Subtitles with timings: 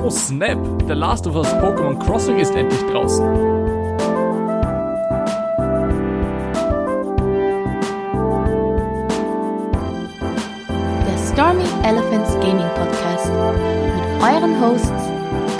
[0.00, 0.58] Oh snap!
[0.86, 3.26] The Last of Us Pokémon Crossing ist endlich draußen.
[11.04, 14.92] Der Stormy Elephants Gaming Podcast mit euren Hosts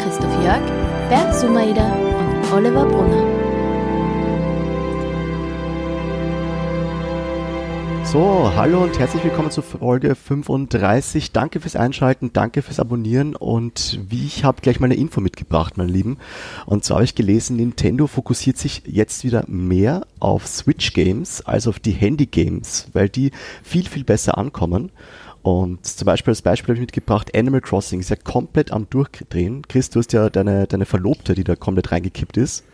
[0.02, 0.62] Christoph Jörg,
[1.08, 3.37] Bernd Sumaida und Oliver Brunner.
[8.10, 11.30] So, hallo und herzlich willkommen zu Folge 35.
[11.32, 15.76] Danke fürs Einschalten, danke fürs Abonnieren und wie ich habe gleich mal eine Info mitgebracht,
[15.76, 16.16] meine Lieben.
[16.64, 21.68] Und zwar habe ich gelesen, Nintendo fokussiert sich jetzt wieder mehr auf Switch Games als
[21.68, 23.30] auf die Handy Games, weil die
[23.62, 24.90] viel, viel besser ankommen.
[25.42, 29.68] Und zum Beispiel als Beispiel habe ich mitgebracht, Animal Crossing ist ja komplett am Durchdrehen.
[29.68, 32.64] Chris, du hast ja deine, deine Verlobte, die da komplett reingekippt ist.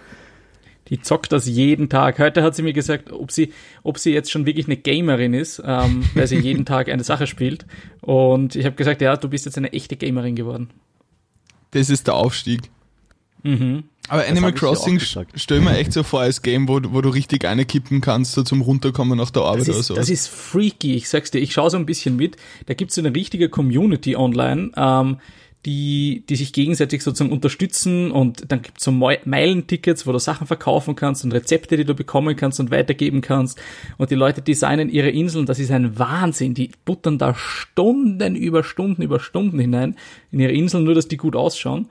[0.88, 2.18] Die zockt das jeden Tag.
[2.18, 3.52] Heute hat sie mir gesagt, ob sie,
[3.82, 7.26] ob sie jetzt schon wirklich eine Gamerin ist, ähm, weil sie jeden Tag eine Sache
[7.26, 7.64] spielt.
[8.02, 10.70] Und ich habe gesagt, ja, du bist jetzt eine echte Gamerin geworden.
[11.70, 12.70] Das ist der Aufstieg.
[13.42, 13.84] Mhm.
[14.08, 17.64] Aber Animal Crossing stell mir echt so vor als Game, wo, wo du richtig eine
[17.64, 19.94] kippen kannst, so zum Runterkommen nach der Arbeit ist, oder so.
[19.94, 21.38] Das ist freaky, ich sag's dir.
[21.38, 22.36] Ich schaue so ein bisschen mit.
[22.66, 24.72] Da gibt's so eine richtige Community online.
[24.76, 25.18] Ähm,
[25.64, 30.94] die, die sich gegenseitig sozusagen unterstützen und dann gibt's so Meilentickets, wo du Sachen verkaufen
[30.94, 33.58] kannst und Rezepte, die du bekommen kannst und weitergeben kannst.
[33.96, 36.54] Und die Leute designen ihre Inseln, das ist ein Wahnsinn.
[36.54, 39.96] Die buttern da Stunden über Stunden über Stunden hinein
[40.30, 41.88] in ihre Inseln, nur dass die gut ausschauen.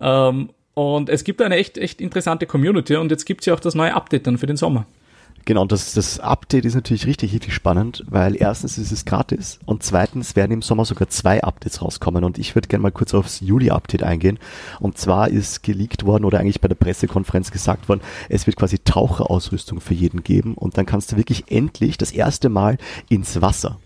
[0.00, 3.74] Ähm, und es gibt eine echt, echt interessante Community und jetzt gibt's ja auch das
[3.74, 4.86] neue Update dann für den Sommer.
[5.46, 9.84] Genau, das, das Update ist natürlich richtig, richtig spannend, weil erstens ist es gratis und
[9.84, 13.38] zweitens werden im Sommer sogar zwei Updates rauskommen und ich würde gerne mal kurz aufs
[13.38, 14.40] Juli-Update eingehen.
[14.80, 18.80] Und zwar ist geleakt worden oder eigentlich bei der Pressekonferenz gesagt worden, es wird quasi
[18.80, 22.76] Taucherausrüstung für jeden geben und dann kannst du wirklich endlich das erste Mal
[23.08, 23.78] ins Wasser.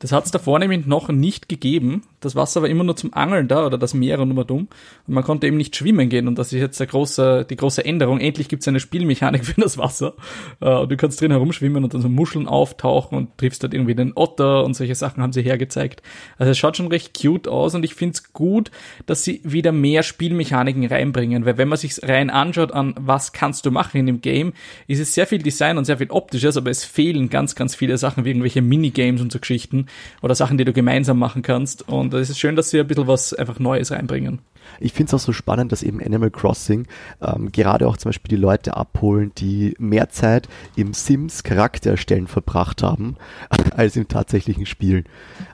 [0.00, 2.02] Das hat es davor nämlich noch nicht gegeben.
[2.22, 4.68] Das Wasser war immer nur zum Angeln da oder das Meer und dumm.
[5.06, 6.28] Und man konnte eben nicht schwimmen gehen.
[6.28, 8.20] Und das ist jetzt der große, die große Änderung.
[8.20, 10.14] Endlich gibt es eine Spielmechanik für das Wasser.
[10.60, 14.12] Uh, du kannst drin herumschwimmen und dann so Muscheln auftauchen und triffst dort irgendwie den
[14.14, 16.02] Otter und solche Sachen haben sie hergezeigt.
[16.38, 18.70] Also es schaut schon recht cute aus und ich finde es gut,
[19.06, 21.44] dass sie wieder mehr Spielmechaniken reinbringen.
[21.44, 24.52] Weil wenn man sich rein anschaut an, was kannst du machen in dem Game,
[24.86, 27.98] ist es sehr viel Design und sehr viel Optisches, aber es fehlen ganz, ganz viele
[27.98, 29.86] Sachen wie irgendwelche Minigames und so Geschichten
[30.20, 31.88] oder Sachen, die du gemeinsam machen kannst.
[31.88, 34.40] Und es ist schön, dass sie ein bisschen was einfach Neues reinbringen.
[34.80, 36.86] Ich finde es auch so spannend, dass eben Animal Crossing
[37.20, 42.26] ähm, gerade auch zum Beispiel die Leute abholen, die mehr Zeit im Sims Charakter erstellen
[42.26, 43.16] verbracht haben,
[43.76, 45.04] als im tatsächlichen Spielen.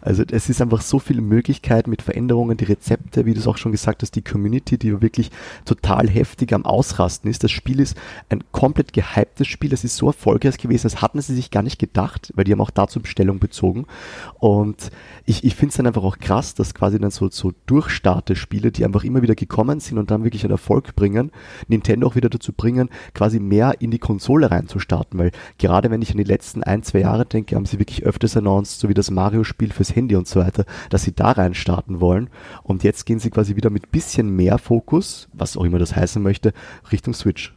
[0.00, 3.56] Also es ist einfach so viele Möglichkeiten mit Veränderungen, die Rezepte, wie du es auch
[3.56, 5.30] schon gesagt hast, die Community, die wirklich
[5.64, 7.44] total heftig am Ausrasten ist.
[7.44, 7.96] Das Spiel ist
[8.28, 11.78] ein komplett gehyptes Spiel, es ist so erfolgreich gewesen, das hatten sie sich gar nicht
[11.78, 13.86] gedacht, weil die haben auch dazu Bestellung bezogen.
[14.38, 14.90] Und
[15.24, 18.84] ich, ich finde es dann einfach auch krass, dass quasi dann so, so Durchstarte-Spiele, die
[18.84, 21.30] einfach immer wieder gekommen sind und dann wirklich einen Erfolg bringen,
[21.66, 26.10] Nintendo auch wieder dazu bringen, quasi mehr in die Konsole reinzustarten, weil gerade wenn ich
[26.10, 29.10] an die letzten ein, zwei Jahre denke, haben sie wirklich öfters announced, so wie das
[29.10, 32.30] Mario-Spiel fürs Handy und so weiter, dass sie da reinstarten wollen
[32.62, 36.22] und jetzt gehen sie quasi wieder mit bisschen mehr Fokus, was auch immer das heißen
[36.22, 36.52] möchte,
[36.90, 37.54] Richtung Switch.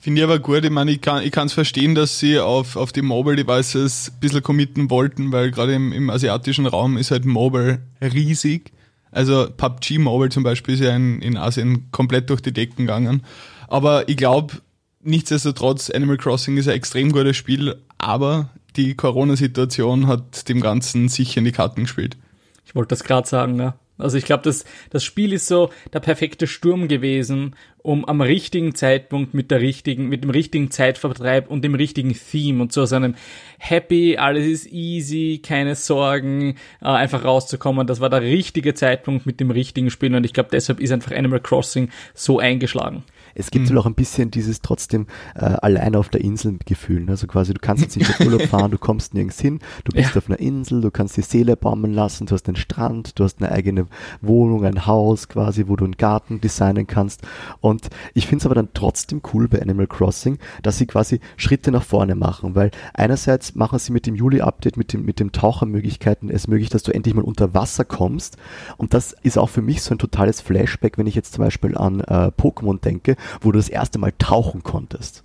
[0.00, 3.02] Finde ich aber gut, ich meine, ich kann es verstehen, dass sie auf, auf die
[3.02, 7.82] Mobile Devices ein bisschen committen wollten, weil gerade im, im asiatischen Raum ist halt Mobile
[8.00, 8.72] riesig.
[9.18, 13.24] Also PUBG Mobile zum Beispiel ist ja in, in Asien komplett durch die Decken gegangen.
[13.66, 14.54] Aber ich glaube,
[15.00, 21.38] nichtsdestotrotz, Animal Crossing ist ein extrem gutes Spiel, aber die Corona-Situation hat dem Ganzen sicher
[21.38, 22.16] in die Karten gespielt.
[22.64, 23.74] Ich wollte das gerade sagen, ne?
[23.98, 28.74] Also ich glaube, das, das Spiel ist so der perfekte Sturm gewesen, um am richtigen
[28.74, 32.92] Zeitpunkt mit der richtigen, mit dem richtigen Zeitvertreib und dem richtigen Theme und so aus
[32.92, 33.16] einem
[33.58, 37.86] Happy, alles ist easy, keine Sorgen, äh, einfach rauszukommen.
[37.86, 41.12] Das war der richtige Zeitpunkt mit dem richtigen Spiel und ich glaube, deshalb ist einfach
[41.12, 43.04] Animal Crossing so eingeschlagen.
[43.38, 43.78] Es gibt mhm.
[43.78, 47.08] auch ein bisschen dieses trotzdem äh, allein auf der Insel Gefühl.
[47.08, 50.14] Also quasi, du kannst jetzt nicht auf Urlaub fahren, du kommst nirgends hin, du bist
[50.14, 50.18] ja.
[50.18, 53.40] auf einer Insel, du kannst die Seele baumeln lassen, du hast einen Strand, du hast
[53.40, 53.86] eine eigene
[54.20, 57.22] Wohnung, ein Haus quasi, wo du einen Garten designen kannst.
[57.60, 61.70] Und ich finde es aber dann trotzdem cool bei Animal Crossing, dass sie quasi Schritte
[61.70, 66.30] nach vorne machen, weil einerseits machen sie mit dem Juli-Update, mit dem, mit dem Tauchermöglichkeiten
[66.30, 68.36] es möglich, dass du endlich mal unter Wasser kommst.
[68.76, 71.76] Und das ist auch für mich so ein totales Flashback, wenn ich jetzt zum Beispiel
[71.76, 75.24] an äh, Pokémon denke, wo du das erste Mal tauchen konntest.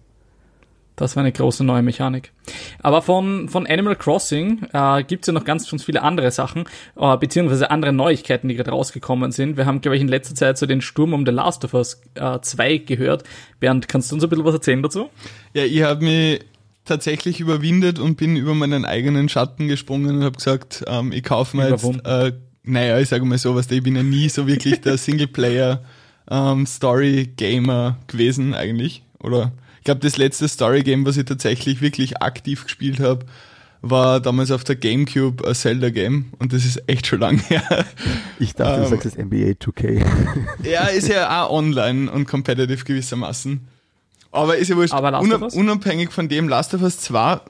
[0.95, 2.31] Das war eine große neue Mechanik.
[2.79, 6.65] Aber von, von Animal Crossing äh, gibt es ja noch ganz, ganz viele andere Sachen,
[6.95, 9.57] äh, beziehungsweise andere Neuigkeiten, die gerade rausgekommen sind.
[9.57, 11.99] Wir haben, glaube ich, in letzter Zeit so den Sturm um The Last of Us
[12.13, 13.23] äh, 2 gehört.
[13.59, 15.09] Bernd, kannst du uns ein bisschen was erzählen dazu?
[15.55, 16.41] Ja, ich habe mich
[16.85, 21.57] tatsächlich überwindet und bin über meinen eigenen Schatten gesprungen und habe gesagt, ähm, ich kaufe
[21.57, 22.33] mir jetzt äh,
[22.65, 25.83] naja, ich sage mal so, was, ich bin ja nie so wirklich der Singleplayer
[26.29, 29.03] ähm, Story-Gamer gewesen eigentlich.
[29.19, 33.25] Oder ich glaube, das letzte Story-Game, was ich tatsächlich wirklich aktiv gespielt habe,
[33.81, 37.85] war damals auf der Gamecube ein Zelda-Game und das ist echt schon lang her.
[38.39, 40.05] Ich dachte, ähm, du sagst das NBA 2K.
[40.63, 43.67] ja, ist ja auch online und competitive gewissermaßen.
[44.31, 44.93] Aber ist ja wurscht.
[44.93, 47.41] Aber Unab unabhängig von dem, Last of Us 2,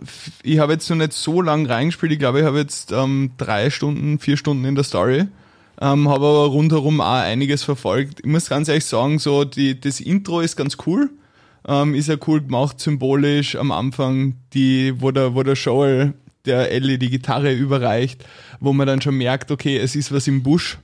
[0.44, 2.12] ich habe jetzt noch nicht so lang reingespielt.
[2.12, 5.28] Ich glaube, ich habe jetzt ähm, drei Stunden, vier Stunden in der Story.
[5.82, 8.20] Ähm, habe aber rundherum auch einiges verfolgt.
[8.20, 11.10] Ich muss ganz ehrlich sagen, so die, das Intro ist ganz cool.
[11.68, 16.14] Ähm, ist ja cool gemacht, symbolisch am Anfang, die, wo der, wo der Joel
[16.46, 18.26] der Ellie die Gitarre überreicht,
[18.60, 20.78] wo man dann schon merkt, okay, es ist was im Busch.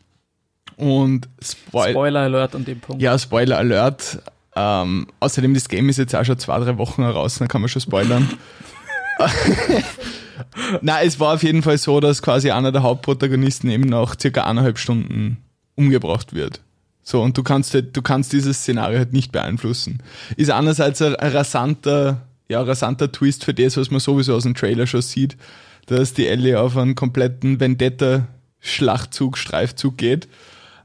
[0.78, 3.02] Und Spoil Spoiler Alert an dem Punkt.
[3.02, 4.22] Ja, Spoiler Alert.
[4.56, 7.70] Ähm, außerdem, das Game ist jetzt auch schon zwei, drei Wochen heraus, dann kann man
[7.70, 8.30] schon spoilern.
[10.82, 14.44] Na, es war auf jeden Fall so, dass quasi einer der Hauptprotagonisten eben nach circa
[14.44, 15.38] eineinhalb Stunden
[15.76, 16.62] umgebracht wird.
[17.04, 20.04] So, und du kannst halt, du kannst dieses Szenario halt nicht beeinflussen.
[20.36, 24.86] Ist einerseits ein, rasanter, ja, rasanter Twist für das, was man sowieso aus dem Trailer
[24.86, 25.38] schon sieht,
[25.88, 30.28] dass die Ellie auf einen kompletten Vendetta-Schlachtzug, Streifzug geht.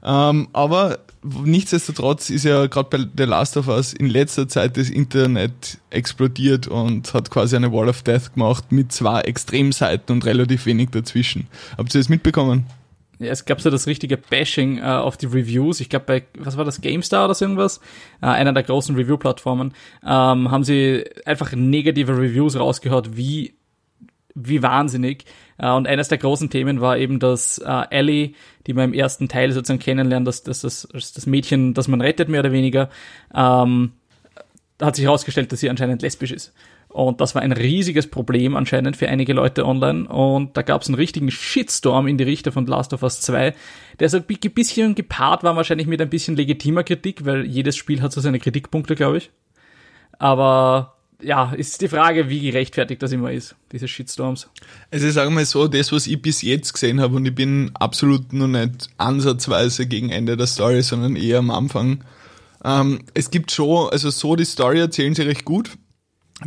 [0.03, 0.99] Ähm, aber
[1.43, 6.67] nichtsdestotrotz ist ja gerade bei The Last of Us in letzter Zeit das Internet explodiert
[6.67, 11.47] und hat quasi eine Wall of Death gemacht mit zwei Extremseiten und relativ wenig dazwischen.
[11.77, 12.65] Habt ihr das mitbekommen?
[13.19, 15.79] Ja, es gab so das richtige Bashing äh, auf die Reviews.
[15.79, 17.79] Ich glaube bei, was war das, GameStar oder so irgendwas?
[18.21, 19.73] Äh, einer der großen Review-Plattformen.
[20.03, 23.55] Ähm, haben sie einfach negative Reviews rausgehört, wie,
[24.33, 25.25] wie wahnsinnig.
[25.57, 28.33] Äh, und eines der großen Themen war eben, dass äh, Ellie,
[28.67, 32.29] die man im ersten Teil sozusagen kennenlernt, dass, dass das, das Mädchen, das man rettet,
[32.29, 32.89] mehr oder weniger,
[33.33, 33.93] ähm,
[34.81, 36.53] hat sich herausgestellt, dass sie anscheinend lesbisch ist.
[36.89, 40.07] Und das war ein riesiges Problem anscheinend für einige Leute online.
[40.07, 43.53] Und da gab es einen richtigen Shitstorm in die Richtung von Last of Us 2,
[43.99, 48.01] der so ein bisschen gepaart war wahrscheinlich mit ein bisschen legitimer Kritik, weil jedes Spiel
[48.01, 49.31] hat so seine Kritikpunkte, glaube ich.
[50.19, 54.49] Aber ja, ist die Frage, wie gerechtfertigt das immer ist, diese Shitstorms.
[54.91, 57.71] Also ich sage mal so, das, was ich bis jetzt gesehen habe, und ich bin
[57.73, 62.03] absolut noch nicht ansatzweise gegen Ende der Story, sondern eher am Anfang.
[62.63, 65.71] Ähm, es gibt schon, also so die Story erzählen sie recht gut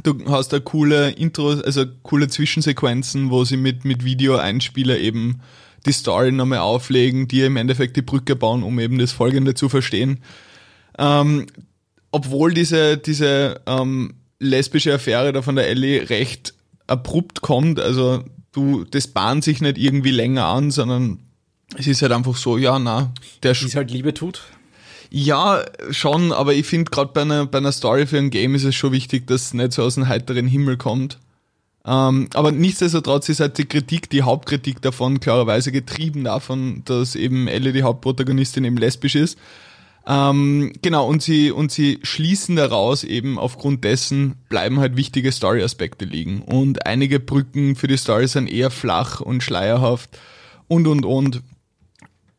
[0.03, 5.41] du hast da coole Intro, also coole Zwischensequenzen, wo sie mit, mit Video-Einspieler eben
[5.87, 9.69] die Story nochmal auflegen, die im Endeffekt die Brücke bauen, um eben das Folgende zu
[9.69, 10.21] verstehen.
[10.99, 11.47] Ähm,
[12.11, 16.55] obwohl diese, diese ähm, lesbische Affäre da von der Ellie recht
[16.87, 21.21] abrupt kommt, also du, das bahnt sich nicht irgendwie länger an, sondern
[21.77, 23.13] es ist halt einfach so, ja, na,
[23.43, 24.43] der Wie es halt Liebe tut.
[25.11, 28.65] Ja, schon, aber ich finde gerade bei einer, bei einer Story für ein Game ist
[28.65, 31.19] es schon wichtig, dass es nicht so aus dem heiteren Himmel kommt.
[31.87, 37.49] Ähm, aber nichtsdestotrotz ist halt die Kritik, die Hauptkritik davon klarerweise getrieben davon, dass eben
[37.49, 39.39] Ellie, die Hauptprotagonistin, eben lesbisch ist.
[40.11, 46.07] Ähm, genau, und sie, und sie schließen daraus eben aufgrund dessen bleiben halt wichtige Story-Aspekte
[46.07, 46.41] liegen.
[46.41, 50.19] Und einige Brücken für die Story sind eher flach und schleierhaft
[50.67, 51.43] und, und, und.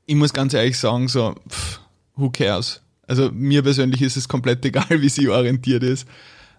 [0.08, 1.80] Ich muss ganz ehrlich sagen, so, pff,
[2.16, 2.82] who cares?
[3.06, 6.08] Also mir persönlich ist es komplett egal, wie sie orientiert ist.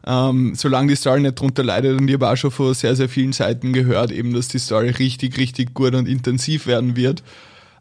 [0.07, 3.09] Ähm, solange die Story nicht drunter leidet und ich habe auch schon von sehr, sehr
[3.09, 7.25] vielen Seiten gehört, eben, dass die Story richtig, richtig gut und intensiv werden wird.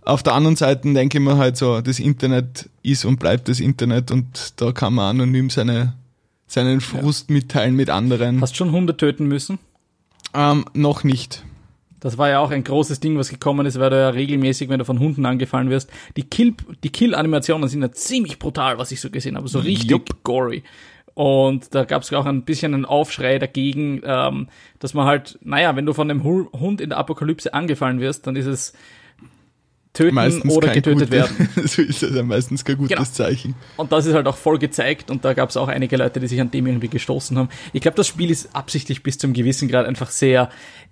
[0.04, 3.59] Auf der anderen Seite denke ich mir halt so, das Internet ist und bleibt das
[3.59, 5.94] Internet und da kann man anonym seine,
[6.47, 7.33] seinen Frust ja.
[7.33, 8.42] mitteilen mit anderen.
[8.42, 9.59] Hast du schon Hunde töten müssen?
[10.33, 11.44] Ähm, noch nicht.
[12.00, 14.80] Das war ja auch ein großes Ding, was gekommen ist, weil du ja regelmäßig, wenn
[14.80, 19.02] du von Hunden angefallen wirst, die Kill, die Kill-Animationen sind ja ziemlich brutal, was ich
[19.02, 20.24] so gesehen habe, so richtig Jupp.
[20.24, 20.64] gory.
[21.14, 24.47] Und da gab es auch ein bisschen einen Aufschrei dagegen, ähm,
[24.80, 28.38] dass man halt, naja, wenn du von einem Hund in der Apokalypse angefallen wirst, dann
[28.38, 28.74] ist es
[29.94, 31.50] töten meistens oder getötet werden.
[31.66, 33.10] so ist es ja meistens kein gutes genau.
[33.10, 33.56] Zeichen.
[33.78, 36.28] Und das ist halt auch voll gezeigt und da gab es auch einige Leute, die
[36.28, 37.50] sich an dem irgendwie gestoßen haben.
[37.74, 40.50] Ich glaube, das Spiel ist absichtlich bis zum gewissen Grad einfach sehr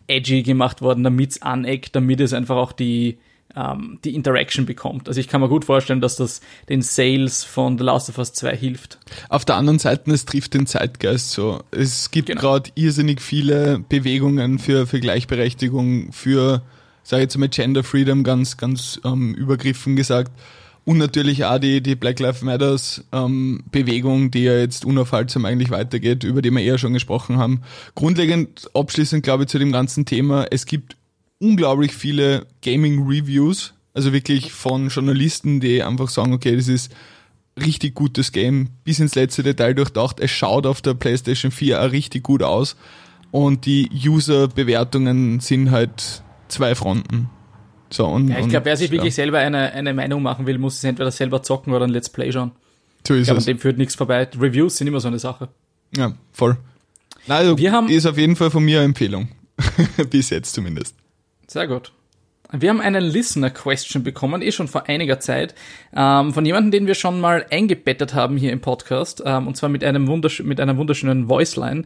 [0.08, 3.20] edgy gemacht worden, damit es aneckt, damit es einfach auch die,
[3.56, 5.08] ähm, die Interaction bekommt.
[5.08, 8.34] Also ich kann mir gut vorstellen, dass das den Sales von The Last of Us
[8.34, 9.00] 2 hilft.
[9.30, 11.62] Auf der anderen Seite, es trifft den Zeitgeist so.
[11.72, 12.42] Es gibt genau.
[12.42, 16.64] gerade irrsinnig viele Bewegungen für, für Gleichberechtigung, für,
[17.08, 20.32] sage jetzt mal, Gender Freedom ganz, ganz ähm, übergriffen gesagt.
[20.84, 25.70] Und natürlich auch die, die Black Lives Matters ähm, Bewegung, die ja jetzt unaufhaltsam eigentlich
[25.70, 27.62] weitergeht, über die wir eher schon gesprochen haben.
[27.96, 30.96] Grundlegend abschließend glaube ich zu dem ganzen Thema, es gibt
[31.40, 36.92] unglaublich viele Gaming Reviews, also wirklich von Journalisten, die einfach sagen, okay, das ist
[37.62, 40.20] richtig gutes Game, bis ins letzte Detail durchdacht.
[40.20, 42.78] Es schaut auf der PlayStation 4 auch richtig gut aus.
[43.32, 47.30] Und die User-Bewertungen sind halt zwei Fronten.
[47.90, 50.76] So, und, Ja, ich glaube, wer sich wirklich selber eine, eine Meinung machen will, muss
[50.78, 52.52] es entweder selber zocken oder ein Let's Play schauen.
[53.08, 53.46] so Ich ist glaube, an es.
[53.46, 54.28] dem führt nichts vorbei.
[54.40, 55.50] Reviews sind immer so eine Sache.
[55.96, 56.58] Ja, voll.
[57.28, 59.30] Na, also, Wir haben- ist auf jeden Fall von mir eine Empfehlung.
[60.10, 60.96] Bis jetzt zumindest.
[61.48, 61.92] Sehr gut.
[62.52, 65.54] Wir haben einen Listener-Question bekommen, eh schon vor einiger Zeit,
[65.94, 69.68] ähm, von jemandem, den wir schon mal eingebettet haben hier im Podcast, ähm, und zwar
[69.70, 71.84] mit einem wundersch mit einer wunderschönen Voiceline.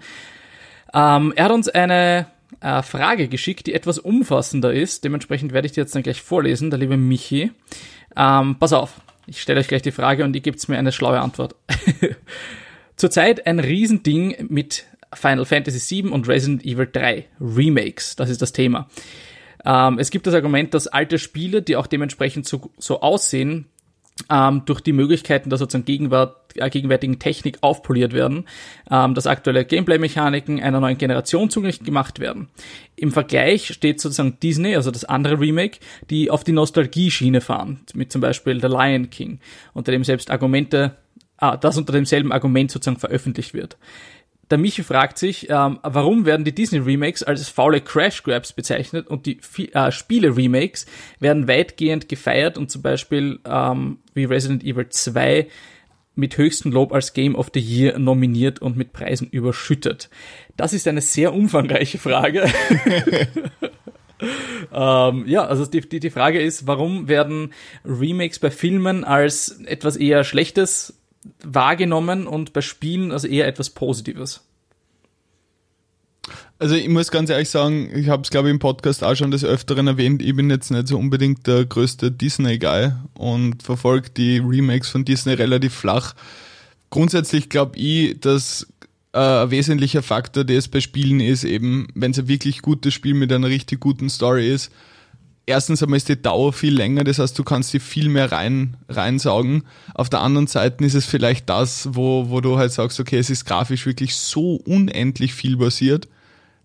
[0.93, 2.27] Ähm, er hat uns eine
[2.61, 5.03] äh, Frage geschickt, die etwas umfassender ist.
[5.03, 7.51] Dementsprechend werde ich die jetzt dann gleich vorlesen, der liebe Michi.
[8.15, 11.19] Ähm, pass auf, ich stelle euch gleich die Frage und ihr gebt mir eine schlaue
[11.19, 11.55] Antwort.
[12.95, 18.15] Zurzeit ein Riesending mit Final Fantasy VII und Resident Evil 3 Remakes.
[18.15, 18.87] Das ist das Thema.
[19.65, 23.67] Ähm, es gibt das Argument, dass alte Spiele, die auch dementsprechend so, so aussehen,
[24.29, 28.45] ähm, durch die Möglichkeiten der sozusagen Gegenwart, äh, gegenwärtigen Technik aufpoliert werden,
[28.89, 32.49] ähm, dass aktuelle Gameplay-Mechaniken einer neuen Generation zugänglich gemacht werden.
[32.95, 38.11] Im Vergleich steht sozusagen Disney, also das andere Remake, die auf die Nostalgie-Schiene fahren, mit
[38.11, 39.39] zum Beispiel The Lion King,
[39.73, 40.97] unter dem selbst Argumente,
[41.37, 43.77] ah, das unter demselben Argument sozusagen veröffentlicht wird.
[44.51, 49.39] Der Michi fragt sich, ähm, warum werden die Disney-Remakes als faule Crash-Grabs bezeichnet und die
[49.71, 50.85] äh, Spiele-Remakes
[51.19, 55.47] werden weitgehend gefeiert und zum Beispiel ähm, wie Resident Evil 2
[56.15, 60.09] mit höchstem Lob als Game of the Year nominiert und mit Preisen überschüttet.
[60.57, 62.43] Das ist eine sehr umfangreiche Frage.
[64.73, 67.53] ähm, ja, also die, die, die Frage ist, warum werden
[67.85, 71.00] Remakes bei Filmen als etwas eher Schlechtes
[71.43, 74.41] wahrgenommen und bei Spielen also eher etwas Positives?
[76.59, 79.31] Also ich muss ganz ehrlich sagen, ich habe es glaube ich im Podcast auch schon
[79.31, 84.37] des Öfteren erwähnt, ich bin jetzt nicht so unbedingt der größte Disney-Guy und verfolge die
[84.37, 86.13] Remakes von Disney relativ flach.
[86.91, 88.67] Grundsätzlich glaube ich, dass
[89.13, 92.93] äh, ein wesentlicher Faktor, der es bei Spielen ist, eben, wenn es ein wirklich gutes
[92.93, 94.71] Spiel mit einer richtig guten Story ist,
[95.45, 98.77] erstens einmal ist die Dauer viel länger, das heißt, du kannst dir viel mehr rein,
[98.89, 99.63] reinsaugen.
[99.93, 103.29] Auf der anderen Seite ist es vielleicht das, wo, wo du halt sagst, okay, es
[103.29, 106.07] ist grafisch wirklich so unendlich viel basiert,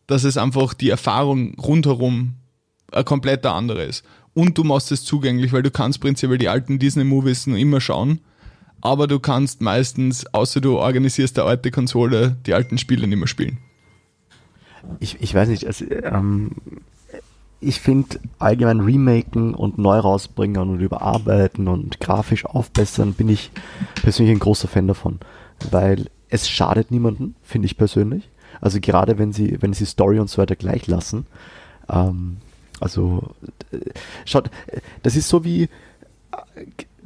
[0.06, 2.35] dass es einfach die Erfahrung rundherum
[2.92, 4.04] eine komplett andere ist.
[4.35, 8.21] Und du machst es zugänglich, weil du kannst prinzipiell die alten Disney-Movies noch immer schauen,
[8.83, 13.26] aber du kannst meistens, außer du organisierst eine alte Konsole, die alten Spiele nicht mehr
[13.26, 13.59] spielen.
[15.00, 16.52] Ich, ich weiß nicht, also, ähm,
[17.61, 23.51] ich finde allgemein Remaken und neu rausbringen und überarbeiten und grafisch aufbessern, bin ich
[24.03, 25.19] persönlich ein großer Fan davon.
[25.71, 28.29] Weil es schadet niemanden, finde ich persönlich.
[28.61, 31.27] Also gerade wenn sie, wenn sie Story und so weiter gleich lassen.
[31.89, 32.39] Ähm,
[32.81, 33.35] also
[33.73, 33.79] äh,
[34.25, 34.51] schaut,
[35.03, 35.69] das ist so wie äh,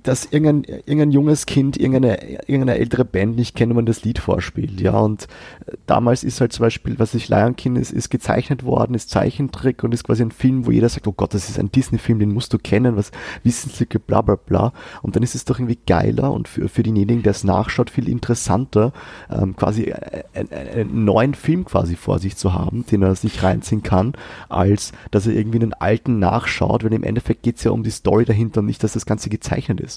[0.02, 4.18] dass irgendein, irgendein junges Kind irgendeine, irgendeine ältere Band nicht kennt und man das Lied
[4.18, 5.24] vorspielt, ja, und
[5.66, 9.10] äh, damals ist halt zum Beispiel, was ich Lion King ist, ist gezeichnet worden, ist
[9.10, 12.18] Zeichentrick und ist quasi ein Film, wo jeder sagt, oh Gott, das ist ein Disney-Film,
[12.18, 13.10] den musst du kennen, was
[13.42, 17.22] Wissenslücke, bla bla bla, und dann ist es doch irgendwie geiler und für, für denjenigen,
[17.22, 18.92] der es nachschaut, viel interessanter,
[19.30, 19.92] ähm, quasi
[20.34, 24.12] einen, einen neuen Film quasi vor sich zu haben, den er sich reinziehen kann,
[24.48, 27.90] als dass er irgendwie einen alten nachschaut, weil im Endeffekt geht es ja um die
[27.90, 29.89] Story dahinter und nicht, dass das Ganze gezeichnet ist.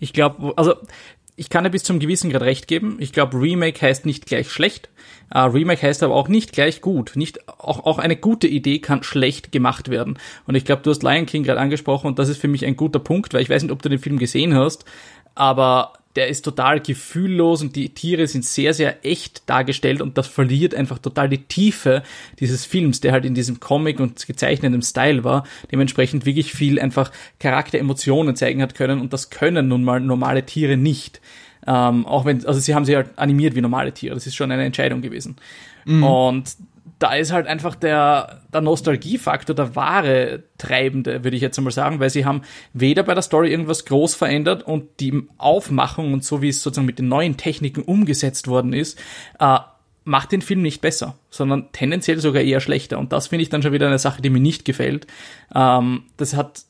[0.00, 0.74] Ich glaube, also
[1.36, 2.96] ich kann dir bis zum gewissen Grad recht geben.
[2.98, 4.88] Ich glaube, Remake heißt nicht gleich schlecht.
[5.32, 7.12] Uh, Remake heißt aber auch nicht gleich gut.
[7.14, 10.18] Nicht auch, auch eine gute Idee kann schlecht gemacht werden.
[10.46, 12.76] Und ich glaube, du hast Lion King gerade angesprochen und das ist für mich ein
[12.76, 14.84] guter Punkt, weil ich weiß nicht, ob du den Film gesehen hast,
[15.34, 20.26] aber der ist total gefühllos und die Tiere sind sehr, sehr echt dargestellt und das
[20.26, 22.02] verliert einfach total die Tiefe
[22.40, 27.12] dieses Films, der halt in diesem Comic und gezeichnetem Style war, dementsprechend wirklich viel einfach
[27.38, 31.20] Charakteremotionen zeigen hat können und das können nun mal normale Tiere nicht.
[31.68, 34.50] Ähm, auch wenn, also sie haben sie halt animiert wie normale Tiere, das ist schon
[34.50, 35.36] eine Entscheidung gewesen.
[35.84, 36.02] Mhm.
[36.02, 36.56] Und
[36.98, 42.00] da ist halt einfach der, der Nostalgiefaktor der wahre Treibende, würde ich jetzt einmal sagen,
[42.00, 46.42] weil sie haben weder bei der Story irgendwas groß verändert und die Aufmachung und so
[46.42, 48.98] wie es sozusagen mit den neuen Techniken umgesetzt worden ist,
[49.38, 49.58] äh,
[50.04, 52.98] macht den Film nicht besser, sondern tendenziell sogar eher schlechter.
[52.98, 55.06] Und das finde ich dann schon wieder eine Sache, die mir nicht gefällt.
[55.54, 56.62] Ähm, das hat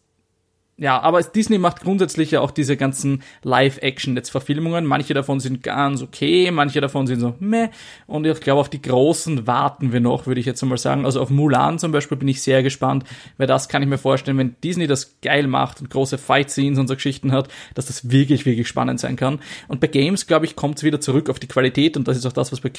[0.81, 4.87] ja, aber Disney macht grundsätzlich ja auch diese ganzen Live-Action-Netz-Verfilmungen.
[4.87, 7.71] Manche davon sind ganz okay, manche davon sind so meh.
[8.07, 11.05] Und ich glaube, auf die großen warten wir noch, würde ich jetzt mal sagen.
[11.05, 13.03] Also auf Mulan zum Beispiel bin ich sehr gespannt,
[13.39, 16.87] weil das kann ich mir vorstellen, wenn Disney das geil macht und große Fight-Scenes und
[16.87, 19.41] so Geschichten hat, dass das wirklich, wirklich spannend sein kann.
[19.67, 22.25] Und bei Games, glaube ich, kommt es wieder zurück auf die Qualität und das ist
[22.25, 22.71] auch das, was bei,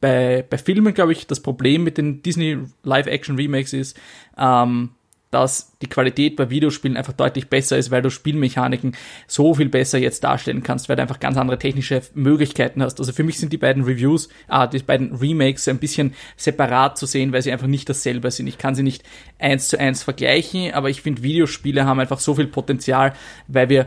[0.00, 3.96] bei, bei Filmen, glaube ich, das Problem mit den Disney Live-Action-Remakes ist,
[4.36, 4.90] ähm,
[5.30, 9.98] dass die Qualität bei Videospielen einfach deutlich besser ist, weil du Spielmechaniken so viel besser
[9.98, 13.00] jetzt darstellen kannst, weil du einfach ganz andere technische Möglichkeiten hast.
[13.00, 17.06] Also für mich sind die beiden Reviews, ah, die beiden Remakes ein bisschen separat zu
[17.06, 18.46] sehen, weil sie einfach nicht dasselbe sind.
[18.46, 19.02] Ich kann sie nicht
[19.38, 23.12] eins zu eins vergleichen, aber ich finde Videospiele haben einfach so viel Potenzial,
[23.48, 23.86] weil wir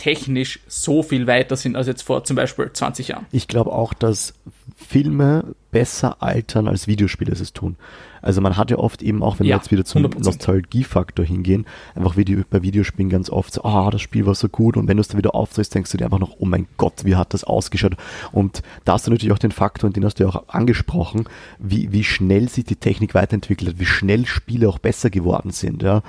[0.00, 3.26] technisch so viel weiter sind als jetzt vor zum Beispiel 20 Jahren.
[3.32, 4.32] Ich glaube auch, dass
[4.74, 7.76] Filme besser altern als Videospiele es tun.
[8.22, 10.24] Also man hat ja oft eben auch, wenn ja, wir jetzt wieder zum 100%.
[10.24, 14.48] Nostalgiefaktor hingehen, einfach wie die, bei Videospielen ganz oft so, ah, das Spiel war so
[14.48, 16.66] gut und wenn du es dann wieder aufdrehst, denkst du dir einfach noch, oh mein
[16.78, 17.96] Gott, wie hat das ausgeschaut?
[18.32, 21.24] Und da hast du natürlich auch den Faktor, und den hast du ja auch angesprochen,
[21.58, 25.82] wie, wie schnell sich die Technik weiterentwickelt hat, wie schnell Spiele auch besser geworden sind,
[25.82, 26.02] ja.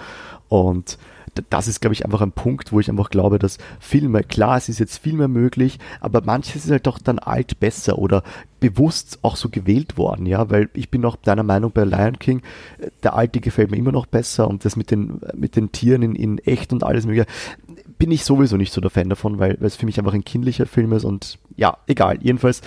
[0.48, 0.98] Und
[1.50, 4.70] das ist, glaube ich, einfach ein Punkt, wo ich einfach glaube, dass Filme, klar, es
[4.70, 8.24] ist jetzt viel mehr möglich, aber manches ist halt doch dann alt besser oder
[8.60, 12.42] bewusst auch so gewählt worden, ja, weil ich bin auch deiner Meinung bei Lion King,
[13.04, 16.16] der alte gefällt mir immer noch besser und das mit den, mit den Tieren in,
[16.16, 17.28] in echt und alles mögliche,
[18.02, 20.26] bin ich sowieso nicht so der Fan davon, weil, weil es für mich einfach ein
[20.26, 22.18] kindlicher Film ist und ja, egal.
[22.20, 22.62] Jedenfalls,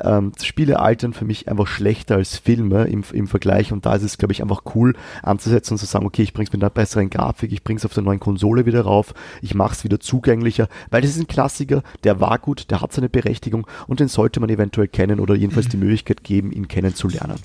[0.00, 4.02] ähm, Spiele altern für mich einfach schlechter als Filme im, im Vergleich und da ist
[4.02, 7.08] es, glaube ich, einfach cool anzusetzen und zu sagen, okay, ich bring's mit einer besseren
[7.08, 11.12] Grafik, ich bring's auf der neuen Konsole wieder rauf, ich mach's wieder zugänglicher, weil das
[11.12, 14.88] ist ein Klassiker, der war gut, der hat seine Berechtigung und den sollte man eventuell
[14.88, 17.38] kennen oder jedenfalls die Möglichkeit geben, ihn kennenzulernen.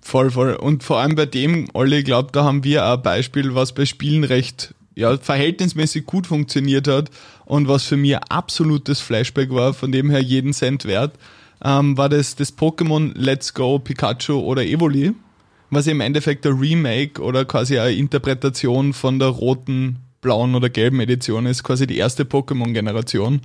[0.00, 0.54] Voll, voll.
[0.54, 4.22] Und vor allem bei dem, Olli, glaubt, da haben wir ein Beispiel, was bei Spielen
[4.22, 7.10] recht ja, verhältnismäßig gut funktioniert hat
[7.44, 11.14] und was für mich absolutes Flashback war, von dem her jeden Cent wert,
[11.62, 15.12] ähm, war das, das Pokémon Let's Go Pikachu oder Evoli,
[15.70, 21.00] was im Endeffekt der Remake oder quasi eine Interpretation von der roten, blauen oder gelben
[21.00, 23.42] Edition ist, quasi die erste Pokémon-Generation.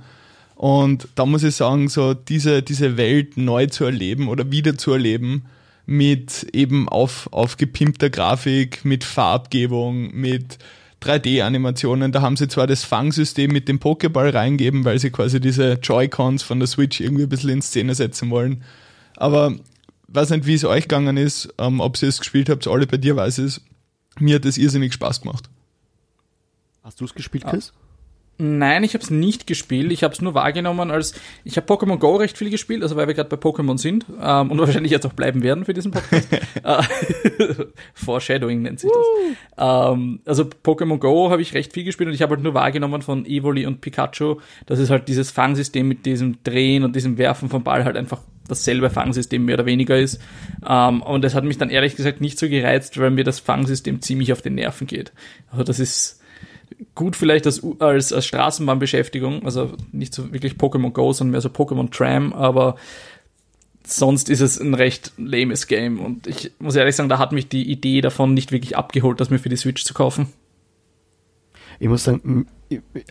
[0.54, 4.92] Und da muss ich sagen, so diese, diese Welt neu zu erleben oder wieder zu
[4.92, 5.44] erleben,
[5.84, 10.58] mit eben auf, aufgepimpter Grafik, mit Farbgebung, mit
[11.02, 12.12] 3D-Animationen.
[12.12, 16.42] Da haben sie zwar das Fangsystem mit dem Pokéball reingeben, weil sie quasi diese Joy-Cons
[16.42, 18.62] von der Switch irgendwie ein bisschen in Szene setzen wollen.
[19.16, 19.54] Aber
[20.08, 22.96] weiß nicht, wie es euch gegangen ist, ähm, ob ihr es gespielt habt, alle bei
[22.96, 23.60] dir weiß es.
[24.18, 25.48] Mir hat es irrsinnig Spaß gemacht.
[26.82, 27.72] Hast du es gespielt, Chris?
[28.38, 29.92] Nein, ich habe es nicht gespielt.
[29.92, 33.06] Ich habe es nur wahrgenommen als ich habe Pokémon Go recht viel gespielt, also weil
[33.06, 36.28] wir gerade bei Pokémon sind ähm, und wahrscheinlich jetzt auch bleiben werden für diesen Podcast.
[36.62, 36.82] Äh,
[37.94, 39.92] Foreshadowing nennt sich das.
[39.92, 43.02] Ähm, also Pokémon Go habe ich recht viel gespielt und ich habe halt nur wahrgenommen
[43.02, 47.48] von Evoli und Pikachu, dass es halt dieses Fangsystem mit diesem Drehen und diesem Werfen
[47.48, 50.20] vom Ball halt einfach dasselbe Fangsystem mehr oder weniger ist.
[50.68, 54.00] Ähm, und das hat mich dann ehrlich gesagt nicht so gereizt, weil mir das Fangsystem
[54.02, 55.12] ziemlich auf den Nerven geht.
[55.50, 56.21] Also das ist
[56.94, 61.48] gut vielleicht als, als, als Straßenbahnbeschäftigung, also nicht so wirklich Pokémon Go, sondern mehr so
[61.48, 62.76] Pokémon Tram, aber
[63.84, 67.48] sonst ist es ein recht lames Game und ich muss ehrlich sagen, da hat mich
[67.48, 70.28] die Idee davon nicht wirklich abgeholt, das mir für die Switch zu kaufen.
[71.78, 72.46] Ich muss sagen,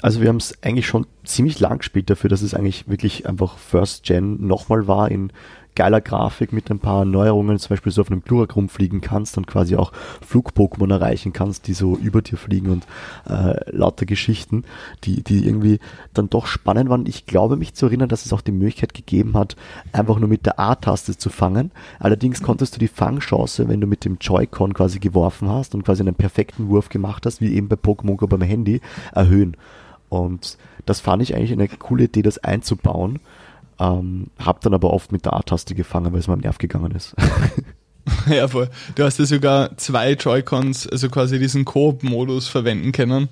[0.01, 3.57] also wir haben es eigentlich schon ziemlich lang gespielt dafür, dass es eigentlich wirklich einfach
[3.57, 5.33] First Gen nochmal war in
[5.75, 9.47] geiler Grafik mit ein paar Neuerungen, zum Beispiel so auf einem Glurak rumfliegen kannst und
[9.47, 9.91] quasi auch
[10.25, 12.85] Flug-Pokémon erreichen kannst, die so über dir fliegen und
[13.29, 14.63] äh, lauter Geschichten,
[15.03, 15.79] die, die irgendwie
[16.13, 17.05] dann doch spannend waren.
[17.05, 19.55] Ich glaube mich zu erinnern, dass es auch die Möglichkeit gegeben hat,
[19.93, 21.71] einfach nur mit der A-Taste zu fangen.
[21.99, 26.01] Allerdings konntest du die Fangchance, wenn du mit dem Joy-Con quasi geworfen hast und quasi
[26.01, 28.81] einen perfekten Wurf gemacht hast, wie eben bei Pokémon Go beim Handy,
[29.13, 29.55] erhöhen.
[30.09, 33.19] Und das fand ich eigentlich eine coole Idee, das einzubauen.
[33.81, 36.91] Ähm, hab dann aber oft mit der A-Taste gefangen, weil es mir am Nerv gegangen
[36.91, 37.15] ist.
[38.29, 38.69] ja, voll.
[38.93, 43.29] Du hast ja sogar zwei Joy-Cons, also quasi diesen Coop-Modus verwenden können,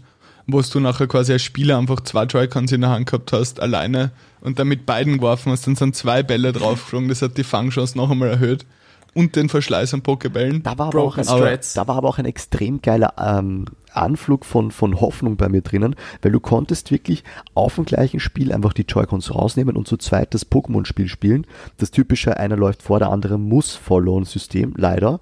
[0.47, 4.11] wo du nachher quasi als Spieler einfach zwei Joy-Cons in der Hand gehabt hast, alleine
[4.41, 7.95] und dann mit beiden geworfen hast, dann sind zwei Bälle draufgeflogen, das hat die Fangchance
[7.95, 8.65] noch einmal erhöht
[9.13, 10.63] und den Verschleiß an Pokebällen.
[10.63, 14.71] Da war aber, auch ein, da war aber auch ein extrem geiler ähm, Anflug von,
[14.71, 18.83] von Hoffnung bei mir drinnen, weil du konntest wirklich auf dem gleichen Spiel einfach die
[18.83, 21.47] Joy-Cons rausnehmen und zu zweit das Pokémon-Spiel spielen.
[21.77, 25.19] Das typische, einer läuft vor, der andere muss Follow-System, leider.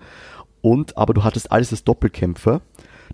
[0.62, 2.62] Und, aber du hattest alles als Doppelkämpfer.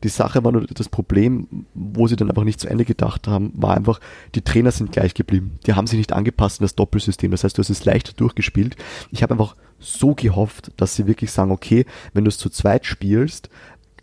[0.03, 3.53] Die Sache war nur das Problem, wo sie dann einfach nicht zu Ende gedacht haben,
[3.55, 3.99] war einfach,
[4.35, 5.59] die Trainer sind gleich geblieben.
[5.65, 7.31] Die haben sich nicht angepasst an das Doppelsystem.
[7.31, 8.75] Das heißt, du hast es leichter durchgespielt.
[9.11, 12.85] Ich habe einfach so gehofft, dass sie wirklich sagen, okay, wenn du es zu zweit
[12.85, 13.49] spielst,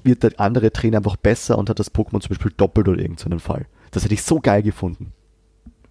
[0.02, 3.40] wird der andere Trainer einfach besser und hat das Pokémon zum Beispiel doppelt oder irgendeinen
[3.40, 3.66] Fall.
[3.90, 5.12] Das hätte ich so geil gefunden.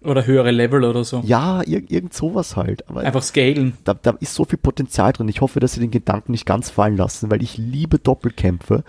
[0.02, 1.22] Oder höhere Level oder so.
[1.26, 2.88] Ja, ir irgend sowas halt.
[2.88, 3.74] Aber Einfach scalen.
[3.84, 5.28] Da, da ist so viel Potenzial drin.
[5.28, 8.82] Ich hoffe, dass sie den Gedanken nicht ganz fallen lassen, weil ich liebe Doppelkämpfe.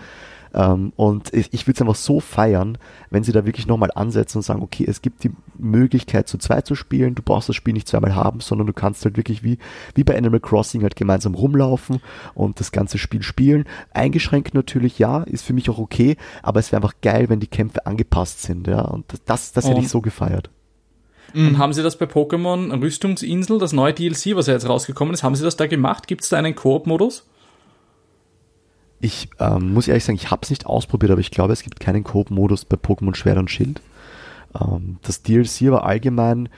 [0.54, 2.78] Ähm, und ich, ich würde es einfach so feiern,
[3.10, 6.66] wenn sie da wirklich nochmal ansetzen und sagen, okay, es gibt die Möglichkeit zu zweit
[6.66, 9.58] zu spielen, du brauchst das Spiel nicht zweimal haben, sondern du kannst halt wirklich wie,
[9.94, 12.00] wie bei Animal Crossing halt gemeinsam rumlaufen
[12.34, 13.64] und das ganze Spiel spielen.
[13.92, 17.46] Eingeschränkt natürlich, ja, ist für mich auch okay, aber es wäre einfach geil, wenn die
[17.46, 20.50] Kämpfe angepasst sind, ja, und das, das, das hätte ich so gefeiert.
[21.34, 25.22] Und haben Sie das bei Pokémon Rüstungsinsel, das neue DLC, was ja jetzt rausgekommen ist,
[25.22, 26.06] haben Sie das da gemacht?
[26.06, 27.26] Gibt es da einen Koop-Modus?
[29.02, 31.80] Ich ähm, muss ehrlich sagen, ich habe es nicht ausprobiert, aber ich glaube, es gibt
[31.80, 33.82] keinen Koop-Modus bei Pokémon Schwert und Schild.
[34.58, 36.48] Ähm, das DLC aber allgemein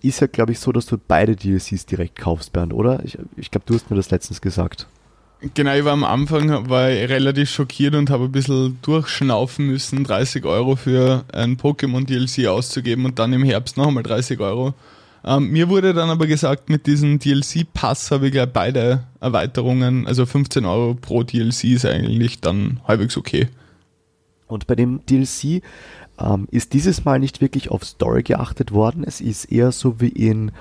[0.00, 3.04] ist ja, glaube ich, so, dass du beide DLCs direkt kaufst, Bernd, oder?
[3.04, 4.86] Ich, ich glaube, du hast mir das letztens gesagt.
[5.54, 10.44] Genau, ich war am Anfang war relativ schockiert und habe ein bisschen durchschnaufen müssen, 30
[10.44, 14.74] Euro für ein Pokémon DLC auszugeben und dann im Herbst noch einmal 30 Euro.
[15.24, 20.24] Ähm, mir wurde dann aber gesagt, mit diesem DLC-Pass habe ich gleich beide Erweiterungen, also
[20.24, 23.48] 15 Euro pro DLC ist eigentlich dann halbwegs okay.
[24.46, 25.62] Und bei dem DLC
[26.18, 29.04] ähm, ist dieses Mal nicht wirklich auf Story geachtet worden.
[29.06, 30.52] Es ist eher so wie in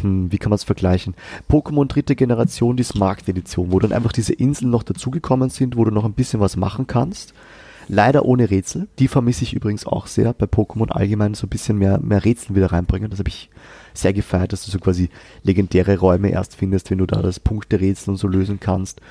[0.00, 1.14] hm, wie kann man es vergleichen?
[1.50, 5.84] Pokémon dritte Generation, die Smart Edition, wo dann einfach diese Inseln noch dazugekommen sind, wo
[5.84, 7.34] du noch ein bisschen was machen kannst.
[7.94, 8.88] Leider ohne Rätsel.
[8.98, 12.56] Die vermisse ich übrigens auch sehr bei Pokémon allgemein so ein bisschen mehr, mehr Rätsel
[12.56, 13.10] wieder reinbringen.
[13.10, 13.50] Das habe ich
[13.92, 15.10] sehr gefeiert, dass du so quasi
[15.42, 19.02] legendäre Räume erst findest, wenn du da das Punkterätsel und so lösen kannst.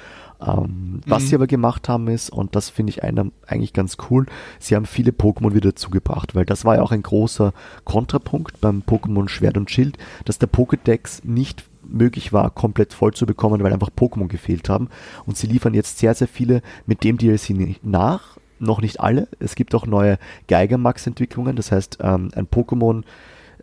[0.42, 1.28] Ähm, was mhm.
[1.28, 4.26] sie aber gemacht haben ist, und das finde ich einer, eigentlich ganz cool,
[4.58, 8.82] sie haben viele Pokémon wieder zugebracht, weil das war ja auch ein großer Kontrapunkt beim
[8.82, 13.74] Pokémon Schwert und Schild, dass der Pokédex nicht möglich war, komplett voll zu bekommen, weil
[13.74, 14.90] einfach Pokémon gefehlt haben.
[15.28, 18.38] Und sie liefern jetzt sehr, sehr viele mit dem DLC nach.
[18.62, 19.28] Noch nicht alle.
[19.40, 21.56] Es gibt auch neue Geigermax-Entwicklungen.
[21.56, 23.04] Das heißt, ähm, ein Pokémon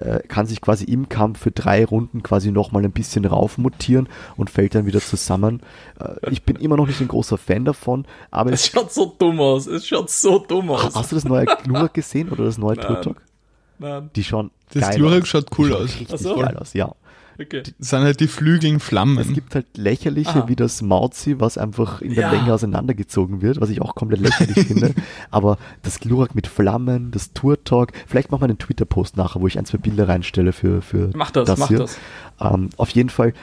[0.01, 4.51] äh, kann sich quasi im Kampf für drei Runden quasi nochmal ein bisschen raufmutieren und
[4.51, 5.61] fällt dann wieder zusammen.
[5.99, 9.41] Äh, ich bin immer noch nicht ein großer Fan davon, aber es schaut so dumm
[9.41, 9.67] aus.
[9.67, 10.95] Es schaut so dumm aus.
[10.95, 13.23] Hast du das neue Glurak gesehen oder das neue Turtok?
[13.79, 14.11] Nein.
[14.15, 15.85] Die schauen das Glurak schaut cool aus.
[16.01, 16.37] Richtig so.
[16.37, 16.95] geil aus, ja.
[17.41, 17.63] Okay.
[17.79, 19.17] Das sind halt die Flügeln Flammen.
[19.19, 20.49] Es gibt halt lächerliche Aha.
[20.49, 22.33] wie das Mauzi, was einfach in der ja.
[22.33, 24.95] Länge auseinandergezogen wird, was ich auch komplett lächerlich finde.
[25.31, 29.57] Aber das Glurak mit Flammen, das Tour-Talk, vielleicht machen wir einen Twitter-Post nachher, wo ich
[29.57, 31.79] ein, zwei Bilder reinstelle für, für mach das, das mach hier.
[31.79, 31.99] das.
[32.41, 33.35] Ähm, auf jeden Fall,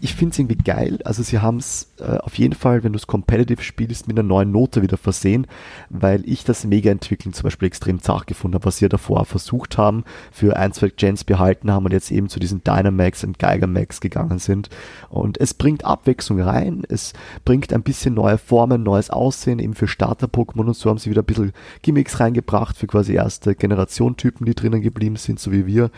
[0.00, 0.98] ich finde es irgendwie geil.
[1.04, 4.26] Also sie haben es äh, auf jeden Fall, wenn du es competitive spielst, mit einer
[4.26, 5.46] neuen Note wieder versehen,
[5.90, 9.78] weil ich das Mega-Entwickeln zum Beispiel extrem zart gefunden habe, was sie ja davor versucht
[9.78, 14.00] haben, für ein, zwei Gens behalten haben und jetzt eben zu diesen Dynamax und Geigermax
[14.00, 14.68] gegangen sind.
[15.08, 17.12] Und es bringt Abwechslung rein, es
[17.44, 21.22] bringt ein bisschen neue Formen, neues Aussehen, eben für Starter-Pokémon und so haben sie wieder
[21.22, 25.90] ein bisschen Gimmicks reingebracht für quasi erste Generation-Typen, die drinnen geblieben sind, so wie wir.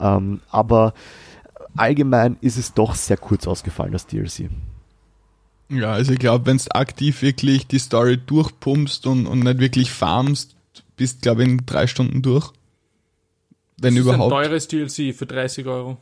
[0.00, 0.94] Ähm, aber
[1.76, 4.50] allgemein ist es doch sehr kurz ausgefallen, das DLC.
[5.68, 9.90] Ja, also ich glaube, wenn du aktiv wirklich die Story durchpumpst und, und nicht wirklich
[9.90, 10.56] farmst,
[10.96, 12.52] bist, glaube ich, in drei Stunden durch.
[13.80, 14.32] Wenn das überhaupt.
[14.32, 15.96] Ist ein teures DLC für 30 Euro.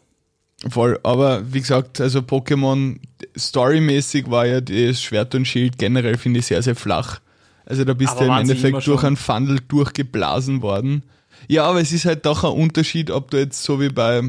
[0.68, 2.98] Voll, aber wie gesagt, also Pokémon
[3.36, 7.20] storymäßig war ja das Schwert und Schild generell, finde ich, sehr, sehr flach.
[7.64, 11.04] Also da bist aber du im Endeffekt durch einen Funnel durchgeblasen worden.
[11.46, 14.22] Ja, aber es ist halt doch ein Unterschied, ob du jetzt so wie bei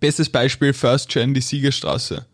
[0.00, 2.26] bestes Beispiel First Gen, die Siegerstraße.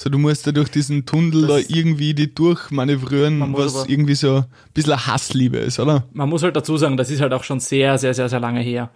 [0.00, 4.36] So, du musst da durch diesen Tunnel das da irgendwie die durchmanövrieren, was irgendwie so
[4.36, 6.04] ein bisschen eine Hassliebe ist, oder?
[6.12, 8.60] Man muss halt dazu sagen, das ist halt auch schon sehr, sehr, sehr, sehr lange
[8.60, 8.90] her.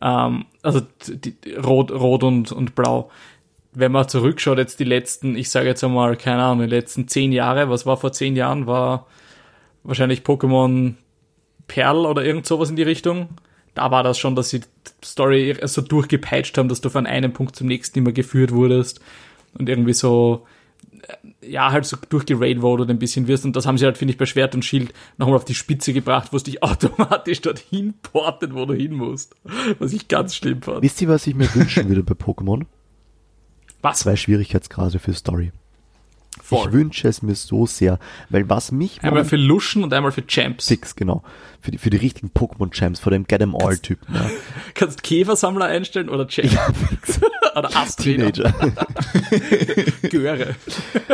[0.00, 3.08] Ähm, also die, Rot, Rot und, und Blau.
[3.72, 7.30] Wenn man zurückschaut, jetzt die letzten, ich sage jetzt einmal, keine Ahnung, die letzten zehn
[7.30, 9.06] Jahre, was war vor zehn Jahren, war
[9.84, 10.94] wahrscheinlich Pokémon
[11.68, 13.28] Perl oder irgend sowas in die Richtung
[13.78, 14.66] da war das schon, dass sie die
[15.04, 19.00] Story so durchgepeitscht haben, dass du von einem Punkt zum nächsten immer geführt wurdest
[19.56, 20.46] und irgendwie so,
[21.42, 23.44] äh, ja, halt so durchgerailroadet ein bisschen wirst.
[23.44, 25.92] Und das haben sie halt, finde ich, bei Schwert und Schild nochmal auf die Spitze
[25.92, 29.36] gebracht, wo es dich automatisch dorthin portet, wo du hin musst.
[29.78, 30.82] Was ich ganz schlimm fand.
[30.82, 32.66] Wisst ihr, was ich mir wünschen würde bei Pokémon?
[33.80, 34.00] Was?
[34.00, 35.52] Zwei Schwierigkeitsgrade für Story.
[36.42, 36.68] Voll.
[36.68, 37.98] Ich wünsche es mir so sehr,
[38.28, 39.02] weil was mich...
[39.02, 40.66] Einmal für Luschen und einmal für Champs.
[40.66, 41.22] Six, genau.
[41.60, 44.14] Für die, für die richtigen Pokémon-Champs, vor dem Get-em-all-Typen.
[44.14, 44.30] Ja.
[44.74, 46.52] Kannst Käfersammler einstellen oder Champs?
[46.52, 46.68] Ja,
[47.58, 48.32] oder Astrainer.
[48.32, 48.54] Teenager.
[50.10, 50.54] Göre.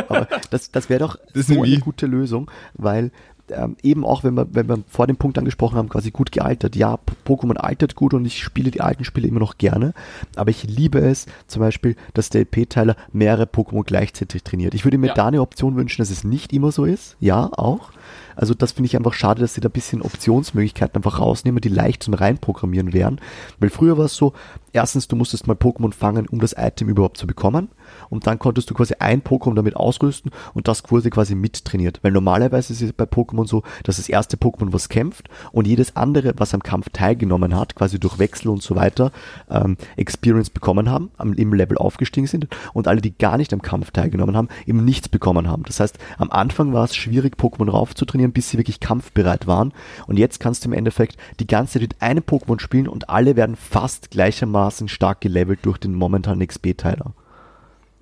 [0.08, 3.10] Aber das, das wäre doch das so eine gute Lösung, weil
[3.50, 6.76] ähm, eben auch, wenn wir, wenn wir vor dem Punkt angesprochen haben, quasi gut gealtert.
[6.76, 9.94] Ja, Pokémon altert gut und ich spiele die alten Spiele immer noch gerne,
[10.37, 14.74] aber ich liebe es zum Beispiel, dass der LP-Teiler mehrere Pokémon gleichzeitig trainiert.
[14.74, 15.14] Ich würde mir ja.
[15.14, 17.16] da eine Option wünschen, dass es nicht immer so ist.
[17.20, 17.90] Ja, auch.
[18.37, 21.68] Also das finde ich einfach schade, dass sie da ein bisschen Optionsmöglichkeiten einfach rausnehmen, die
[21.68, 23.20] leicht zum Reinprogrammieren wären.
[23.59, 24.33] Weil früher war es so,
[24.72, 27.68] erstens, du musstest mal Pokémon fangen, um das Item überhaupt zu bekommen.
[28.14, 31.98] Und dann konntest du quasi ein Pokémon damit ausrüsten und das wurde quasi mittrainiert.
[32.03, 35.96] Weil normalerweise ist es bei Pokémon so, dass das erste Pokémon was kämpft und jedes
[35.96, 39.11] andere, was am Kampf teilgenommen hat, quasi durch Wechsel und so weiter,
[39.50, 43.62] ähm, Experience bekommen haben, am, im Level aufgestiegen sind und alle, die gar nicht am
[43.62, 45.64] Kampf teilgenommen haben, eben nichts bekommen haben.
[45.64, 49.72] Das heißt, am Anfang war es schwierig, Pokémon raufzutrainieren, bis sie wirklich kampfbereit waren
[50.07, 53.35] und jetzt kannst du im Endeffekt die ganze Zeit mit einem Pokémon spielen und alle
[53.35, 57.12] werden fast gleichermaßen stark gelevelt durch den momentanen XP-Teiler.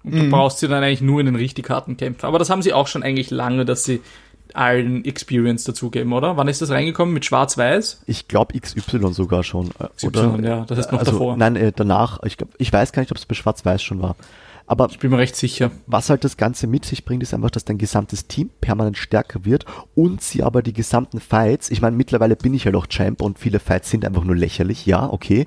[0.05, 2.27] Und du brauchst sie dann eigentlich nur in den richtig harten Kämpfen.
[2.27, 4.01] Aber das haben sie auch schon eigentlich lange, dass sie
[4.55, 6.37] allen Experience dazugeben, oder?
[6.37, 7.15] Wann ist das reingekommen?
[7.15, 8.03] Mit Schwarz-Weiß?
[8.07, 9.71] Ich glaube XY sogar schon.
[9.79, 10.41] äh, XY, oder?
[10.43, 11.37] ja, das ist noch also, davor.
[11.37, 12.23] Nein, äh, danach.
[12.25, 14.17] Ich, glaub, ich weiß gar nicht, ob es bei Schwarz-Weiß schon war.
[14.67, 15.71] Aber Ich bin mir recht sicher.
[15.87, 19.45] was halt das Ganze mit sich bringt, ist einfach, dass dein gesamtes Team permanent stärker
[19.45, 23.21] wird und sie aber die gesamten Fights, ich meine, mittlerweile bin ich ja doch Champ
[23.21, 25.47] und viele Fights sind einfach nur lächerlich, ja, okay.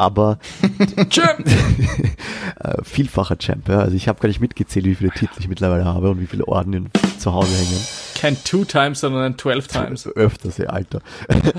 [0.00, 0.38] Aber
[1.10, 1.46] Champ!
[2.60, 3.80] äh, vielfacher Champ, ja.
[3.80, 6.48] Also ich habe gar nicht mitgezählt, wie viele Titel ich mittlerweile habe und wie viele
[6.48, 7.86] Orden zu Hause hängen.
[8.18, 10.06] Kein Two Times, sondern 12 Times.
[10.16, 11.02] Öfters, ja, Alter.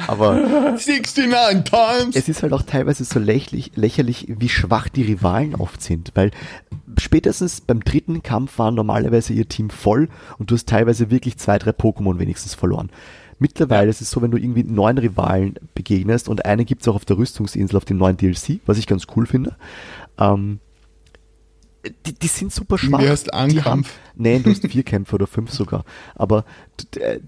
[0.08, 2.16] Aber 69 times!
[2.16, 6.32] es ist halt auch teilweise so lächerlich, lächerlich, wie schwach die Rivalen oft sind, weil
[6.98, 11.60] spätestens beim dritten Kampf waren normalerweise ihr Team voll und du hast teilweise wirklich zwei,
[11.60, 12.90] drei Pokémon wenigstens verloren.
[13.42, 17.06] Mittlerweile ist es so, wenn du irgendwie neun Rivalen begegnest und eine gibt's auch auf
[17.06, 19.56] der Rüstungsinsel auf dem neuen DLC, was ich ganz cool finde.
[20.20, 20.60] Ähm,
[22.06, 23.00] die, die sind super schwach.
[23.02, 23.94] Wie heißt ein die haben, Kampf?
[24.16, 25.84] nee, du hast vier Kämpfe oder fünf sogar.
[26.14, 26.46] Aber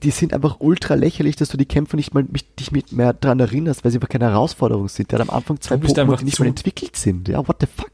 [0.04, 3.14] die sind einfach ultra lächerlich, dass du die Kämpfe nicht mal mich, dich mit mehr
[3.14, 5.12] dran erinnerst, weil sie einfach keine Herausforderung sind.
[5.12, 7.28] Der hat am Anfang zwei Du Pokémon, einfach die nicht mal entwickelt sind.
[7.28, 7.90] Ja, what the fuck?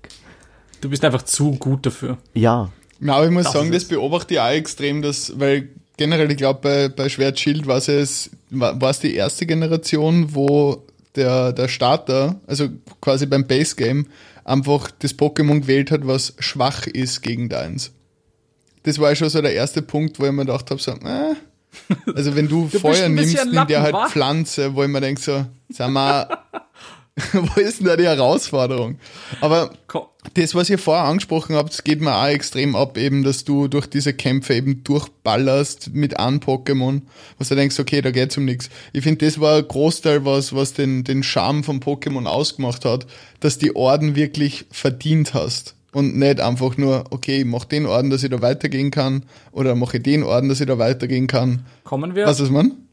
[0.82, 2.17] Du bist einfach zu gut dafür.
[2.34, 3.89] Ja, Na, aber ich muss Das sagen, das es.
[3.89, 5.69] beobachte ich auch extrem, dass, weil
[6.00, 10.88] generell, ich glaube, bei, bei Schwert Schild war es, war es die erste Generation, wo
[11.16, 12.70] der, der Starter, also
[13.02, 14.08] quasi beim Base Game,
[14.46, 17.92] einfach das Pokémon gewählt hat, was schwach ist gegen deins.
[18.84, 21.36] Das war schon so der erste Punkt, wo ich mir gedacht habe, so, äh,
[22.16, 24.12] also wenn du, bist Feuer nimmst, der Lappen, halt?
[24.12, 26.30] Pflanze, wo ich mir denke so, sag mal,
[27.34, 28.97] wo ist denn da die Herausforderung?
[29.41, 29.71] Aber
[30.34, 33.88] das, was ihr vorher angesprochen habt, geht mir auch extrem ab, eben, dass du durch
[33.88, 37.01] diese Kämpfe eben durchballerst mit einem Pokémon,
[37.38, 38.69] was du denkst, okay, da geht's um nichts.
[38.93, 43.08] Ich finde, das war ein Großteil, was, was den, den Charme vom Pokémon ausgemacht hat,
[43.39, 45.75] dass die Orden wirklich verdient hast.
[45.91, 49.73] Und nicht einfach nur, okay, ich mach den Orden, dass ich da weitergehen kann, oder
[49.73, 51.65] mache ich den Orden, dass ich da weitergehen kann.
[51.84, 52.27] kommen wir.
[52.27, 52.88] Was ist man?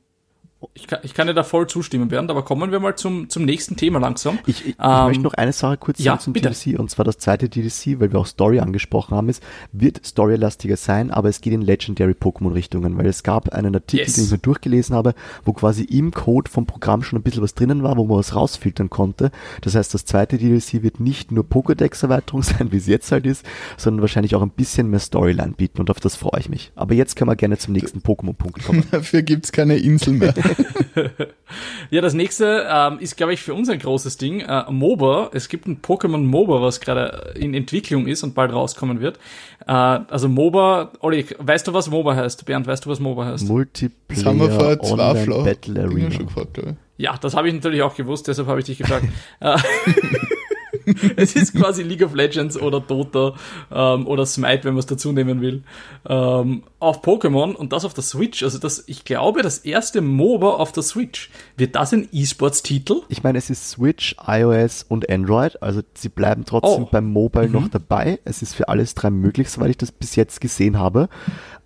[0.73, 3.45] Ich kann, ich kann dir da voll zustimmen, Bernd, aber kommen wir mal zum, zum
[3.45, 4.39] nächsten Thema langsam.
[4.47, 6.49] Ich, ich, ich Ähm, möchte noch eine Sache kurz ja, sagen zum bitte.
[6.51, 9.43] DLC und zwar das zweite DLC, weil wir auch Story angesprochen haben, ist,
[9.73, 14.07] wird storylastiger sein, aber es geht in Legendary Pokémon Richtungen, weil es gab einen Artikel,
[14.07, 14.15] Yes.
[14.15, 15.15] den ich mir durchgelesen habe,
[15.45, 18.35] wo quasi im Code vom Programm schon ein bisschen was drinnen war, wo man was
[18.35, 19.31] rausfiltern konnte.
[19.61, 23.45] Das heißt, das zweite DLC wird nicht nur Pokédex-Erweiterung sein, wie es jetzt halt ist,
[23.77, 26.73] sondern wahrscheinlich auch ein bisschen mehr Storyline bieten und auf das freue ich mich.
[26.77, 28.85] Aber jetzt können wir gerne zum nächsten Pokémon-Punkt kommen.
[28.91, 30.35] Dafür gibt's keine Insel mehr.
[31.91, 34.41] Ja, das nächste ähm, ist, glaube ich, für uns ein großes Ding.
[34.41, 35.31] Äh, MOBA.
[35.33, 39.19] Es gibt ein Pokémon MOBA, was gerade in Entwicklung ist und bald rauskommen wird.
[39.67, 42.45] Äh, also MOBA, Olli, weißt du, was MOBA heißt?
[42.45, 43.49] Bernd, weißt du, was MOBA heißt?
[43.49, 45.45] Multiplayer Das haben wir vor zwei Flo.
[45.45, 46.11] Battle Arena.
[46.11, 46.61] schon gefragt.
[46.97, 49.07] Ja, das habe ich natürlich auch gewusst, deshalb habe ich dich gefragt.
[51.17, 53.35] Es ist quasi League of Legends oder Dota
[53.71, 55.63] ähm, oder Smite, wenn man es dazu nehmen will,
[56.09, 58.43] ähm, auf Pokémon und das auf der Switch.
[58.43, 61.31] Also das, ich glaube, das erste MOBA auf der Switch.
[61.57, 63.03] Wird das ein E-Sports-Titel?
[63.09, 66.89] Ich meine, es ist Switch, iOS und Android, also sie bleiben trotzdem Oh.
[66.91, 68.19] beim Mobile noch dabei.
[68.25, 71.09] Es ist für alles drei möglich, soweit ich das bis jetzt gesehen habe.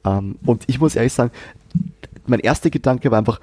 [0.04, 1.30] Ähm, und ich muss ehrlich sagen,
[2.26, 3.40] mein erster Gedanke war einfach,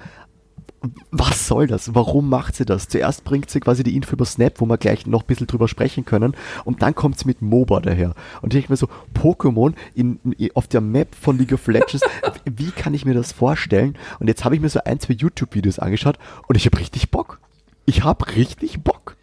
[1.10, 1.94] was soll das?
[1.94, 2.88] Warum macht sie das?
[2.88, 5.68] Zuerst bringt sie quasi die Info über Snap, wo wir gleich noch ein bisschen drüber
[5.68, 8.14] sprechen können, und dann kommt sie mit MOBA daher.
[8.42, 12.02] Und ich denke mir so, Pokémon in, in, auf der Map von League of Legends,
[12.44, 13.96] wie kann ich mir das vorstellen?
[14.20, 17.40] Und jetzt habe ich mir so ein, zwei YouTube-Videos angeschaut und ich habe richtig Bock.
[17.84, 19.17] Ich habe richtig Bock.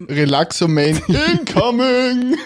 [0.00, 2.36] Relaxomain incoming!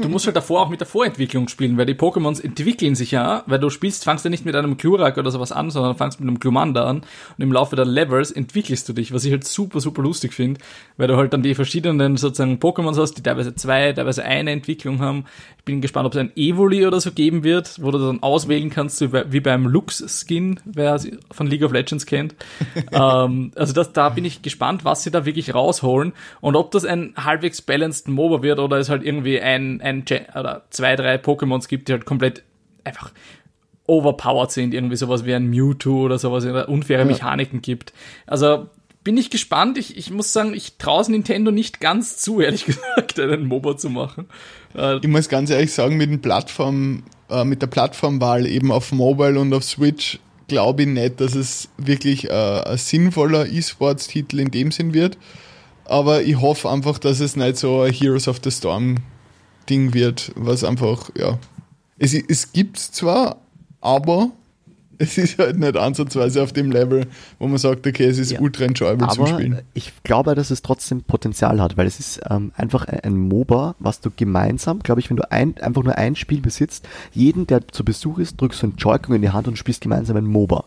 [0.00, 3.44] Du musst halt davor auch mit der Vorentwicklung spielen, weil die Pokémons entwickeln sich ja,
[3.46, 6.28] weil du spielst, fangst ja nicht mit einem Glurak oder sowas an, sondern fangst mit
[6.28, 9.80] einem Glumanda an und im Laufe der Levels entwickelst du dich, was ich halt super,
[9.80, 10.60] super lustig finde,
[10.96, 14.98] weil du halt dann die verschiedenen sozusagen Pokémons hast, die teilweise zwei, teilweise eine Entwicklung
[14.98, 15.26] haben.
[15.58, 18.68] Ich bin gespannt, ob es ein Evoli oder so geben wird, wo du dann auswählen
[18.68, 22.34] kannst, so wie beim Lux-Skin, wer von League of Legends kennt.
[22.90, 26.84] ähm, also das, da bin ich gespannt, was sie da wirklich rausholen und ob das
[26.84, 31.16] ein halbwegs balanced MOBA wird oder es halt irgendwie ein, ein Gen oder zwei, drei
[31.16, 32.42] Pokémons gibt, die halt komplett
[32.84, 33.12] einfach
[33.86, 37.92] overpowered sind, irgendwie sowas wie ein Mewtwo oder sowas, oder unfaire Mechaniken gibt.
[38.26, 38.68] Also
[39.04, 39.78] bin ich gespannt.
[39.78, 43.88] Ich, ich muss sagen, ich traue Nintendo nicht ganz zu, ehrlich gesagt, einen MOBA zu
[43.88, 44.26] machen.
[44.74, 48.90] Äh, ich muss ganz ehrlich sagen, mit, den Plattform, äh, mit der Plattformwahl eben auf
[48.90, 54.50] Mobile und auf Switch glaube ich nicht, dass es wirklich äh, ein sinnvoller E-Sports-Titel in
[54.50, 55.18] dem Sinn wird.
[55.88, 58.96] Aber ich hoffe einfach, dass es nicht so ein Heroes of the Storm
[59.68, 61.38] Ding wird, was einfach, ja.
[61.98, 63.36] Es, es gibt zwar,
[63.80, 64.30] aber
[64.98, 67.06] es ist halt nicht ansatzweise auf dem Level,
[67.38, 68.40] wo man sagt, okay, es ist ja.
[68.40, 69.62] ultra enjoyable zum Spielen.
[69.74, 74.00] Ich glaube, dass es trotzdem Potenzial hat, weil es ist ähm, einfach ein MOBA, was
[74.00, 77.84] du gemeinsam, glaube ich, wenn du ein, einfach nur ein Spiel besitzt, jeden, der zu
[77.84, 80.64] Besuch ist, drückst du einen Joy-Con in die Hand und spielst gemeinsam ein MOBA.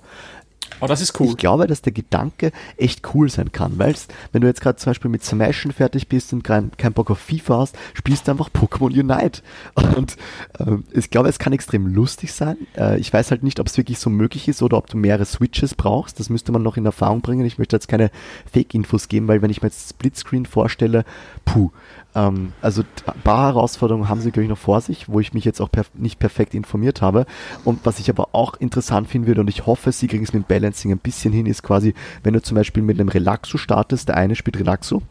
[0.81, 1.27] Oh, das ist cool.
[1.29, 3.95] Ich glaube, dass der Gedanke echt cool sein kann, weil
[4.31, 7.19] wenn du jetzt gerade zum Beispiel mit Smashen fertig bist und keinen kein Bock auf
[7.19, 9.41] FIFA hast, spielst du einfach Pokémon Unite.
[9.95, 10.15] Und
[10.59, 12.57] äh, ich glaube, es kann extrem lustig sein.
[12.77, 15.25] Äh, ich weiß halt nicht, ob es wirklich so möglich ist oder ob du mehrere
[15.25, 16.19] Switches brauchst.
[16.19, 17.45] Das müsste man noch in Erfahrung bringen.
[17.45, 18.11] Ich möchte jetzt keine
[18.51, 21.03] Fake-Infos geben, weil wenn ich mir jetzt Splitscreen vorstelle,
[21.45, 21.71] puh,
[22.15, 25.45] ähm, also ein paar Herausforderungen haben sie, glaube ich, noch vor sich, wo ich mich
[25.45, 27.25] jetzt auch perf nicht perfekt informiert habe.
[27.65, 30.43] Und was ich aber auch interessant finden würde, und ich hoffe, sie kriegen es mit
[30.43, 34.07] dem Balancing ein bisschen hin, ist quasi, wenn du zum Beispiel mit einem Relaxo startest,
[34.07, 35.01] der eine spielt Relaxo,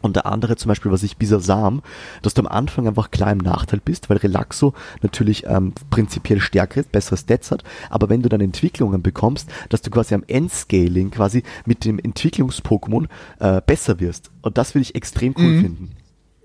[0.00, 1.82] und der andere zum Beispiel, was ich Bisasam,
[2.22, 6.80] dass du am Anfang einfach klar im Nachteil bist, weil Relaxo natürlich ähm, prinzipiell stärker
[6.80, 11.10] ist, bessere Stats hat, aber wenn du dann Entwicklungen bekommst, dass du quasi am Endscaling
[11.10, 13.08] quasi mit dem Entwicklungs-Pokémon
[13.40, 14.30] äh, besser wirst.
[14.42, 15.60] Und das würde ich extrem cool mhm.
[15.62, 15.96] finden.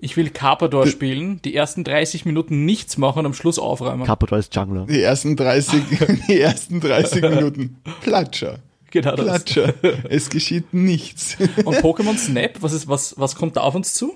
[0.03, 4.05] Ich will Carpador spielen, die ersten 30 Minuten nichts machen und am Schluss aufräumen.
[4.05, 4.85] Carpador ist Jungler.
[4.85, 5.81] Die ersten 30,
[6.27, 7.77] die ersten 30 Minuten.
[8.01, 8.59] Platscher.
[8.91, 9.25] Genau das.
[9.25, 9.73] Platscher.
[10.09, 11.37] Es geschieht nichts.
[11.63, 14.13] Und Pokémon Snap, was ist, was, was kommt da auf uns zu?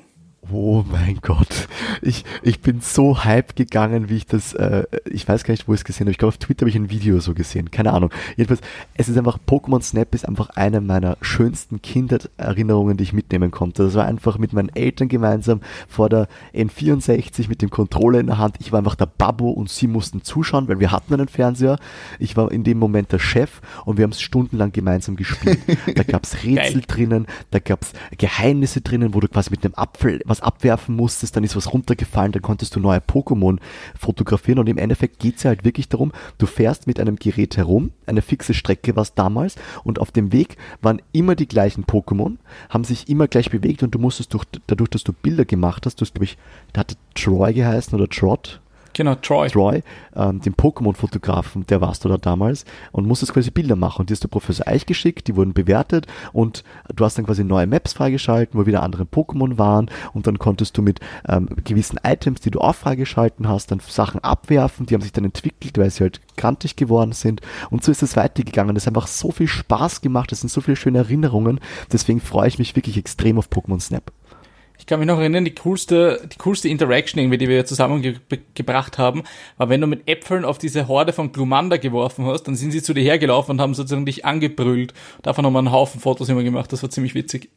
[0.50, 1.68] Oh mein Gott.
[2.02, 5.74] Ich, ich bin so hype gegangen, wie ich das, äh, ich weiß gar nicht, wo
[5.74, 6.12] ich es gesehen habe.
[6.12, 7.70] Ich glaube, auf Twitter habe ich ein Video so gesehen.
[7.70, 8.12] Keine Ahnung.
[8.38, 8.62] Jedenfalls,
[8.94, 13.84] es ist einfach, Pokémon Snap ist einfach eine meiner schönsten Kindheitserinnerungen, die ich mitnehmen konnte.
[13.84, 18.38] Das war einfach mit meinen Eltern gemeinsam vor der N64 mit dem Controller in der
[18.38, 18.56] Hand.
[18.60, 21.78] Ich war einfach der Babbo und sie mussten zuschauen, weil wir hatten einen Fernseher.
[22.20, 25.60] Ich war in dem Moment der Chef und wir haben es stundenlang gemeinsam gespielt.
[25.94, 29.74] Da gab es Rätsel drinnen, da gab es Geheimnisse drinnen, wo du quasi mit einem
[29.76, 33.60] Apfel was abwerfen musstest, dann ist was runtergefallen, dann konntest du neue Pokémon
[33.98, 37.58] fotografieren und im Endeffekt geht es ja halt wirklich darum, du fährst mit einem Gerät
[37.58, 41.86] herum, eine fixe Strecke war es damals und auf dem Weg waren immer die gleichen
[41.86, 42.38] Pokémon,
[42.70, 46.00] haben sich immer gleich bewegt und du musstest durch, dadurch, dass du Bilder gemacht hast,
[46.00, 46.38] du hast glaube ich,
[46.76, 48.62] der hatte Troy geheißen oder Trot,
[48.98, 49.48] Genau, Troy.
[49.48, 49.84] Troy,
[50.16, 54.00] ähm, dem Pokémon-Fotografen, der warst du da damals und musstest quasi Bilder machen.
[54.00, 56.64] Und die hast du Professor Eich geschickt, die wurden bewertet und
[56.96, 60.76] du hast dann quasi neue Maps freigeschalten, wo wieder andere Pokémon waren und dann konntest
[60.80, 65.04] du mit ähm, gewissen Items, die du auch freigeschalten hast, dann Sachen abwerfen, die haben
[65.04, 68.76] sich dann entwickelt, weil sie halt grantig geworden sind und so ist es weitergegangen.
[68.76, 71.60] Es hat einfach so viel Spaß gemacht, es sind so viele schöne Erinnerungen,
[71.92, 74.12] deswegen freue ich mich wirklich extrem auf Pokémon Snap.
[74.80, 79.24] Ich kann mich noch erinnern, die coolste, die coolste Interaction irgendwie, die wir zusammengebracht haben,
[79.58, 82.82] war, wenn du mit Äpfeln auf diese Horde von Glumanda geworfen hast, dann sind sie
[82.82, 84.94] zu dir hergelaufen und haben sozusagen dich angebrüllt.
[85.24, 87.50] Davon haben wir einen Haufen Fotos immer gemacht, das war ziemlich witzig.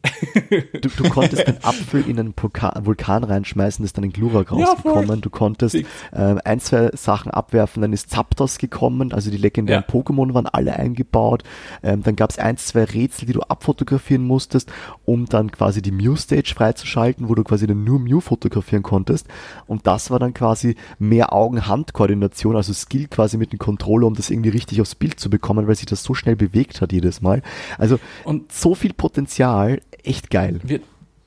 [0.80, 5.08] Du, du konntest den Apfel in einen Vulkan, Vulkan reinschmeißen, ist dann in Glurak rausgekommen.
[5.08, 9.84] Ja, du konntest äh, ein, zwei Sachen abwerfen, dann ist Zapdos gekommen, also die legendären
[9.86, 9.94] ja.
[9.94, 11.44] Pokémon waren alle eingebaut.
[11.82, 14.72] Ähm, dann gab es ein, zwei Rätsel, die du abfotografieren musstest,
[15.04, 19.26] um dann quasi die Mew-Stage freizuschalten geschalten, wo du quasi dann nur Mew fotografieren konntest.
[19.66, 24.30] Und das war dann quasi mehr Augen-Hand-Koordination, also Skill quasi mit dem Controller, um das
[24.30, 27.42] irgendwie richtig aufs Bild zu bekommen, weil sich das so schnell bewegt hat jedes Mal.
[27.78, 30.60] Also und so viel Potenzial, echt geil.
[30.62, 30.82] Wird,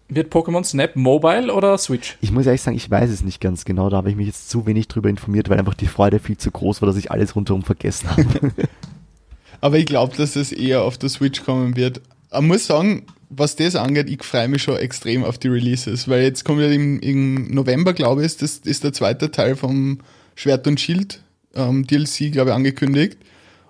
[0.10, 2.18] wird Pokémon Snap Mobile oder Switch?
[2.22, 3.90] Ich muss ehrlich sagen, ich weiß es nicht ganz genau.
[3.90, 6.52] Da habe ich mich jetzt zu wenig drüber informiert, weil einfach die Freude viel zu
[6.52, 8.52] groß war, dass ich alles rundherum vergessen habe.
[9.62, 12.02] Aber ich glaube, dass es eher auf der Switch kommen wird.
[12.32, 13.06] Man muss sagen,
[13.38, 16.68] was das angeht, ich freue mich schon extrem auf die Releases, weil jetzt kommt ja
[16.68, 20.00] im, im November, glaube ich, das ist der zweite Teil vom
[20.36, 21.22] Schwert und Schild
[21.56, 23.18] ähm, DLC, glaube ich, angekündigt.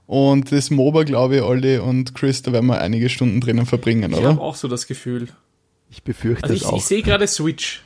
[0.06, 4.12] Und das MOBA, glaube ich, Olli und Chris, da werden wir einige Stunden drinnen verbringen,
[4.12, 4.30] ich oder?
[4.30, 5.30] Ich habe auch so das Gefühl.
[5.90, 6.78] Ich befürchte also ich, es auch.
[6.78, 7.84] Ich sehe gerade Switch.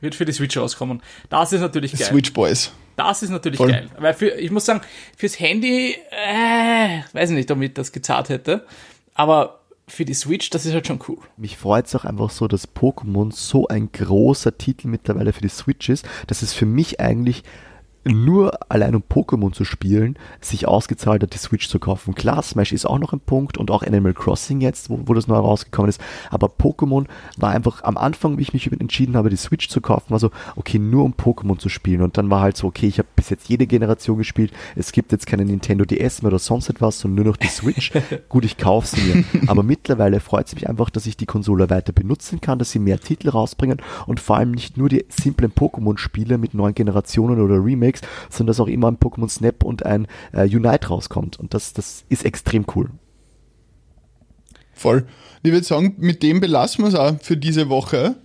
[0.00, 1.00] Wird für die Switch rauskommen.
[1.30, 2.08] Das ist natürlich geil.
[2.08, 2.72] Switch Boys.
[2.96, 3.70] Das ist natürlich Voll.
[3.70, 3.88] geil.
[3.98, 4.80] Weil für, ich muss sagen,
[5.16, 8.66] fürs Handy, äh, weiß ich nicht, ob ich das gezahlt hätte.
[9.14, 11.18] Aber für die Switch, das ist halt schon cool.
[11.36, 15.48] Mich freut es auch einfach so, dass Pokémon so ein großer Titel mittlerweile für die
[15.48, 17.42] Switch ist, dass es für mich eigentlich
[18.04, 22.14] nur allein um Pokémon zu spielen, sich ausgezahlt hat, die Switch zu kaufen.
[22.14, 25.28] Klar, Smash ist auch noch ein Punkt und auch Animal Crossing jetzt, wo, wo das
[25.28, 26.00] neu rausgekommen ist.
[26.30, 30.10] Aber Pokémon war einfach am Anfang, wie ich mich entschieden habe, die Switch zu kaufen,
[30.10, 32.02] war so, okay, nur um Pokémon zu spielen.
[32.02, 34.52] Und dann war halt so, okay, ich habe bis jetzt jede Generation gespielt.
[34.74, 37.92] Es gibt jetzt keine Nintendo DS mehr oder sonst etwas, sondern nur noch die Switch.
[38.28, 39.24] Gut, ich kaufe sie mir.
[39.46, 42.78] Aber mittlerweile freut es mich einfach, dass ich die Konsole weiter benutzen kann, dass sie
[42.78, 47.62] mehr Titel rausbringen und vor allem nicht nur die simplen Pokémon-Spiele mit neuen Generationen oder
[47.64, 47.91] Remakes,
[48.30, 51.38] sondern dass auch immer ein Pokémon Snap und ein äh, Unite rauskommt.
[51.38, 52.90] Und das, das ist extrem cool.
[54.72, 55.06] Voll.
[55.42, 58.16] Ich würde sagen, mit dem belassen wir es auch für diese Woche.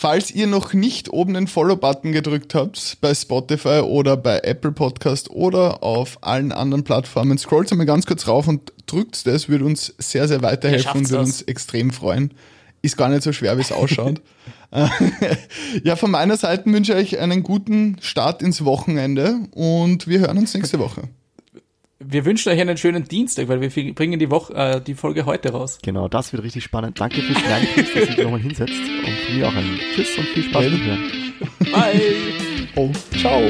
[0.00, 5.28] Falls ihr noch nicht oben den Follow-Button gedrückt habt bei Spotify oder bei Apple Podcast
[5.28, 9.92] oder auf allen anderen Plattformen, scrollt einmal ganz kurz rauf und drückt das, würde uns
[9.98, 12.32] sehr, sehr weiterhelfen und würde uns extrem freuen.
[12.82, 14.20] Ist gar nicht so schwer, wie es ausschaut.
[15.82, 20.38] ja, von meiner Seite wünsche ich euch einen guten Start ins Wochenende und wir hören
[20.38, 21.08] uns nächste Woche.
[22.00, 25.50] Wir wünschen euch einen schönen Dienstag, weil wir bringen die Woche, äh, die Folge heute
[25.50, 25.78] raus.
[25.82, 27.00] Genau, das wird richtig spannend.
[27.00, 28.72] Danke fürs Reinkissen, dass ihr nochmal hinsetzt.
[28.72, 31.10] Und von mir auch ein Tschüss und viel Spaß mit Hören.
[31.72, 32.00] Bye.
[32.76, 33.42] Oh, ciao.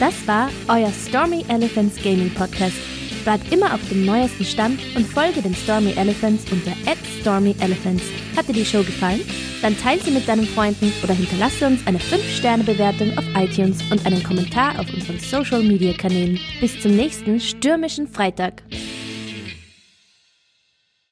[0.00, 2.76] Das war euer Stormy Elephants Gaming Podcast.
[3.22, 6.72] Bleibt immer auf dem neuesten Stand und folge den Stormy Elephants unter
[7.20, 8.04] @stormyelephants.
[8.34, 9.20] Hat dir die Show gefallen?
[9.60, 14.22] Dann teile sie mit deinen Freunden oder hinterlasse uns eine 5-Sterne-Bewertung auf iTunes und einen
[14.22, 16.40] Kommentar auf unseren Social-Media-Kanälen.
[16.62, 18.62] Bis zum nächsten stürmischen Freitag.